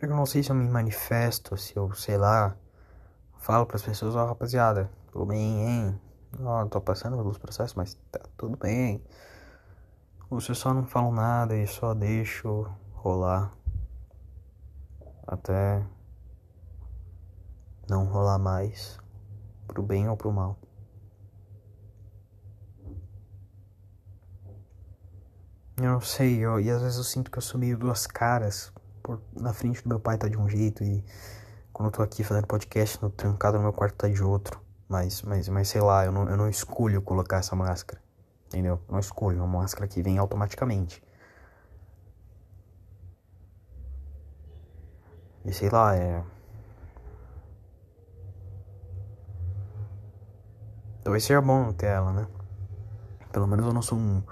Eu 0.00 0.08
não 0.08 0.26
sei 0.26 0.42
se 0.42 0.50
eu 0.50 0.56
me 0.56 0.68
manifesto, 0.68 1.56
se 1.56 1.76
eu, 1.76 1.92
sei 1.92 2.16
lá, 2.16 2.56
falo 3.38 3.66
para 3.66 3.76
as 3.76 3.82
pessoas, 3.82 4.16
ó, 4.16 4.24
oh, 4.24 4.26
rapaziada, 4.26 4.90
tudo 5.12 5.26
bem, 5.26 5.60
hein? 5.64 6.00
Ó, 6.40 6.62
oh, 6.62 6.68
tô 6.68 6.80
passando 6.80 7.16
pelos 7.16 7.38
processos, 7.38 7.74
mas 7.74 7.94
tá 8.10 8.20
tudo 8.36 8.56
bem. 8.56 9.04
Ou 10.28 10.40
se 10.40 10.50
eu 10.50 10.54
só 10.54 10.72
não 10.72 10.86
falo 10.86 11.12
nada 11.12 11.54
e 11.56 11.66
só 11.66 11.94
deixo 11.94 12.66
rolar 12.94 13.52
até 15.26 15.84
não 17.92 18.06
rolar 18.06 18.38
mais, 18.38 18.98
pro 19.68 19.82
bem 19.82 20.08
ou 20.08 20.16
pro 20.16 20.32
mal. 20.32 20.58
Eu 25.76 25.92
não 25.92 26.00
sei, 26.00 26.38
eu, 26.38 26.58
e 26.60 26.70
às 26.70 26.80
vezes 26.80 26.96
eu 26.96 27.04
sinto 27.04 27.30
que 27.30 27.38
eu 27.38 27.42
sou 27.42 27.60
meio 27.60 27.76
duas 27.76 28.06
caras. 28.06 28.72
Por, 29.02 29.20
na 29.34 29.52
frente 29.52 29.82
do 29.82 29.88
meu 29.88 30.00
pai 30.00 30.16
tá 30.16 30.28
de 30.28 30.38
um 30.38 30.48
jeito 30.48 30.82
e 30.84 31.04
quando 31.72 31.88
eu 31.88 31.92
tô 31.92 32.02
aqui 32.02 32.22
fazendo 32.22 32.46
podcast, 32.46 33.02
no 33.02 33.10
trancado 33.10 33.56
no 33.56 33.64
meu 33.64 33.72
quarto 33.72 33.96
tá 33.96 34.08
de 34.08 34.22
outro. 34.22 34.60
Mas, 34.88 35.22
mas, 35.22 35.48
mas 35.48 35.68
sei 35.68 35.80
lá, 35.80 36.04
eu 36.04 36.12
não, 36.12 36.28
eu 36.28 36.36
não 36.36 36.48
escolho 36.48 37.02
colocar 37.02 37.38
essa 37.38 37.56
máscara. 37.56 38.00
Entendeu? 38.46 38.80
Eu 38.88 38.92
não 38.92 39.00
escolho, 39.00 39.38
é 39.38 39.42
uma 39.42 39.60
máscara 39.60 39.88
que 39.88 40.02
vem 40.02 40.18
automaticamente. 40.18 41.02
E 45.44 45.52
sei 45.52 45.68
lá, 45.68 45.96
é. 45.96 46.22
Talvez 51.02 51.24
seja 51.24 51.40
bom 51.40 51.72
ter 51.72 51.86
ela, 51.86 52.12
né? 52.12 52.26
Pelo 53.32 53.46
menos 53.46 53.66
eu 53.66 53.72
não 53.72 53.82
sou 53.82 53.98
um 53.98 54.22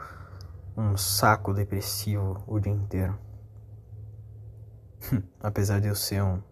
um 0.76 0.96
saco 0.96 1.52
depressivo 1.52 2.42
o 2.46 2.58
dia 2.58 2.72
inteiro. 2.72 3.18
Apesar 5.40 5.80
de 5.80 5.88
eu 5.88 5.94
ser 5.94 6.22
um. 6.22 6.42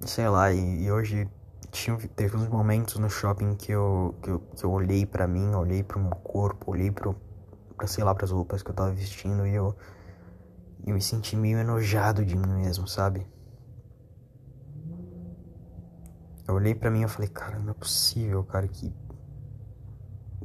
Sei 0.00 0.28
lá, 0.28 0.52
e, 0.52 0.82
e, 0.84 0.92
hoje 0.92 1.28
tinha, 1.70 1.96
teve 1.96 2.36
uns 2.36 2.48
momentos 2.48 2.96
no 2.96 3.08
shopping 3.08 3.54
que 3.54 3.72
eu, 3.72 4.14
que 4.22 4.30
eu, 4.30 4.40
que 4.40 4.64
eu 4.64 4.70
olhei 4.70 5.06
para 5.06 5.26
mim, 5.26 5.54
olhei 5.54 5.82
pro 5.82 5.98
meu 5.98 6.10
corpo, 6.10 6.72
olhei 6.72 6.90
pro, 6.90 7.16
pra, 7.76 7.86
sei 7.86 8.04
lá, 8.04 8.14
pras 8.14 8.30
roupas 8.30 8.62
que 8.62 8.70
eu 8.70 8.74
tava 8.74 8.92
vestindo 8.92 9.46
e 9.46 9.54
eu, 9.54 9.74
eu 10.86 10.94
me 10.94 11.00
senti 11.00 11.36
meio 11.36 11.58
enojado 11.58 12.22
de 12.24 12.36
mim 12.36 12.52
mesmo, 12.52 12.86
sabe? 12.86 13.26
Eu 16.46 16.54
olhei 16.54 16.74
para 16.74 16.90
mim 16.90 17.02
e 17.02 17.08
falei, 17.08 17.28
cara, 17.28 17.58
não 17.58 17.70
é 17.70 17.74
possível, 17.74 18.44
cara, 18.44 18.68
que 18.68 18.92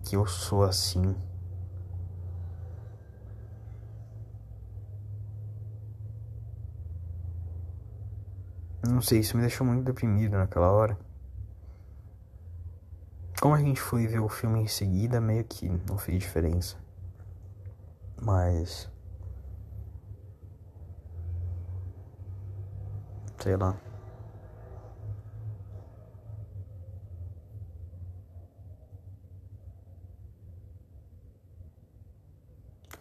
que 0.03 0.15
eu 0.15 0.25
sou 0.25 0.63
assim. 0.63 1.15
Não 8.87 9.01
sei, 9.01 9.19
isso 9.19 9.35
me 9.35 9.41
deixou 9.41 9.65
muito 9.67 9.83
deprimido 9.83 10.37
naquela 10.37 10.71
hora. 10.71 10.97
Como 13.41 13.53
a 13.53 13.59
gente 13.59 13.79
foi 13.79 14.07
ver 14.07 14.19
o 14.19 14.27
filme 14.27 14.61
em 14.61 14.67
seguida, 14.67 15.21
meio 15.21 15.43
que 15.45 15.69
não 15.87 15.97
fez 15.97 16.19
diferença. 16.19 16.77
Mas. 18.21 18.89
Sei 23.37 23.55
lá. 23.55 23.88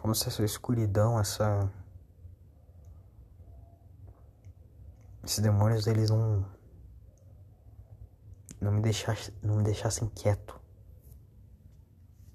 Como 0.09 0.15
se 0.15 0.27
essa 0.27 0.43
escuridão, 0.43 1.21
essa. 1.21 1.71
Esses 5.23 5.41
demônios 5.41 5.87
eles 5.87 6.09
não. 6.09 6.47
Não 8.59 8.73
me 8.73 8.81
deixassem, 8.81 9.35
não 9.43 9.57
me 9.57 9.63
deixassem 9.63 10.09
quieto. 10.09 10.59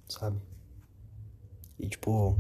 Sabe? 0.07 0.39
E 1.79 1.89
tipo. 1.89 2.37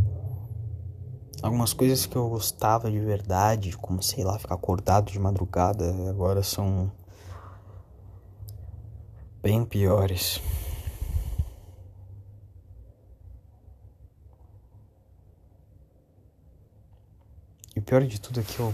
Algumas 1.41 1.73
coisas 1.73 2.05
que 2.05 2.15
eu 2.15 2.29
gostava 2.29 2.91
de 2.91 2.99
verdade, 2.99 3.75
como 3.75 4.03
sei 4.03 4.23
lá, 4.23 4.37
ficar 4.37 4.53
acordado 4.53 5.11
de 5.11 5.17
madrugada, 5.17 6.11
agora 6.11 6.43
são 6.43 6.91
bem 9.41 9.65
piores. 9.65 10.39
Pior 17.93 18.03
de 18.07 18.19
tudo 18.19 18.39
é 18.39 18.43
que 18.43 18.59
eu. 18.59 18.73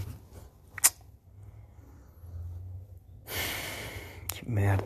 Que 4.28 4.50
merda. 4.50 4.86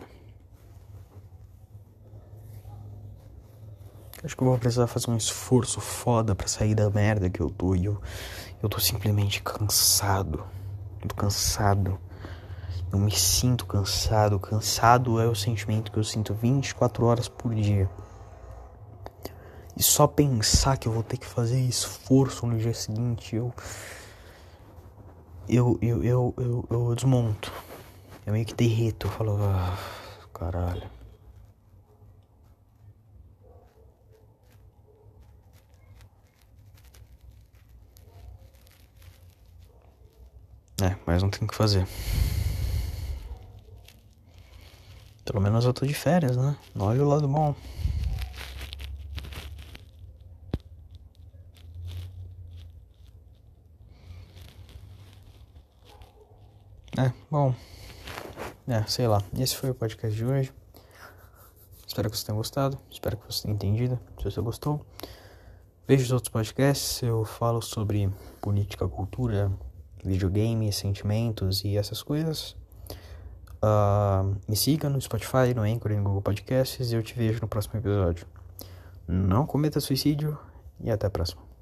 Acho 4.23 4.35
que 4.35 4.41
eu 4.41 4.47
vou 4.47 4.57
precisar 4.57 4.87
fazer 4.87 5.11
um 5.11 5.17
esforço 5.17 5.79
foda 5.79 6.33
pra 6.33 6.47
sair 6.47 6.73
da 6.73 6.89
merda 6.89 7.29
que 7.29 7.41
eu 7.41 7.51
tô. 7.51 7.75
E 7.75 7.85
eu, 7.85 8.01
eu 8.63 8.67
tô 8.67 8.79
simplesmente 8.79 9.39
cansado. 9.43 10.43
Eu 10.99 11.09
tô 11.09 11.13
cansado. 11.13 11.99
Eu 12.91 12.97
me 12.97 13.11
sinto 13.11 13.67
cansado. 13.67 14.39
Cansado 14.39 15.21
é 15.21 15.27
o 15.27 15.35
sentimento 15.35 15.91
que 15.91 15.99
eu 15.99 16.03
sinto 16.03 16.33
24 16.33 17.05
horas 17.05 17.27
por 17.27 17.53
dia. 17.53 17.87
E 19.77 19.83
só 19.83 20.07
pensar 20.07 20.77
que 20.77 20.87
eu 20.87 20.91
vou 20.91 21.03
ter 21.03 21.17
que 21.17 21.25
fazer 21.27 21.59
esforço 21.59 22.47
no 22.47 22.57
dia 22.57 22.73
seguinte, 22.73 23.35
eu 23.35 23.53
eu, 25.47 25.77
eu, 25.81 26.03
eu, 26.03 26.33
eu, 26.37 26.65
eu 26.69 26.95
desmonto. 26.95 27.51
Eu 28.25 28.33
meio 28.33 28.45
que 28.45 28.53
derrito. 28.53 29.07
Eu 29.07 29.11
falo, 29.11 29.37
ah, 29.41 29.77
caralho. 30.33 30.89
É, 40.81 40.95
mas 41.05 41.21
não 41.21 41.29
tem 41.29 41.43
o 41.43 41.47
que 41.47 41.55
fazer. 41.55 41.87
Pelo 45.25 45.39
menos 45.41 45.63
eu 45.65 45.73
tô 45.73 45.85
de 45.85 45.93
férias, 45.93 46.35
né? 46.35 46.55
Olha 46.77 47.03
o 47.03 47.07
lado 47.07 47.27
bom. 47.27 47.55
É, 56.97 57.11
bom. 57.29 57.55
É, 58.67 58.83
sei 58.83 59.07
lá. 59.07 59.21
Esse 59.37 59.55
foi 59.55 59.71
o 59.71 59.75
podcast 59.75 60.15
de 60.15 60.23
hoje. 60.23 60.53
Espero 61.87 62.09
que 62.09 62.17
você 62.17 62.25
tenha 62.25 62.35
gostado. 62.35 62.77
Espero 62.89 63.17
que 63.17 63.25
você 63.25 63.43
tenha 63.43 63.55
entendido. 63.55 63.99
Se 64.19 64.25
você 64.25 64.39
gostou, 64.41 64.85
veja 65.87 66.03
os 66.03 66.11
outros 66.11 66.29
podcasts. 66.29 67.01
Eu 67.01 67.25
falo 67.25 67.63
sobre 67.63 68.09
política, 68.39 68.87
cultura, 68.87 69.51
videogame, 70.05 70.71
sentimentos 70.71 71.63
e 71.63 71.77
essas 71.77 72.03
coisas. 72.03 72.55
Uh, 73.55 74.35
me 74.47 74.55
siga 74.55 74.87
no 74.87 75.01
Spotify, 75.01 75.53
no 75.55 75.63
Anchor 75.63 75.93
no 75.93 76.03
Google 76.03 76.21
Podcasts. 76.21 76.91
E 76.91 76.95
eu 76.95 77.01
te 77.01 77.15
vejo 77.15 77.41
no 77.41 77.47
próximo 77.47 77.79
episódio. 77.79 78.27
Não 79.07 79.47
cometa 79.47 79.79
suicídio 79.79 80.37
e 80.79 80.91
até 80.91 81.07
a 81.07 81.09
próxima. 81.09 81.52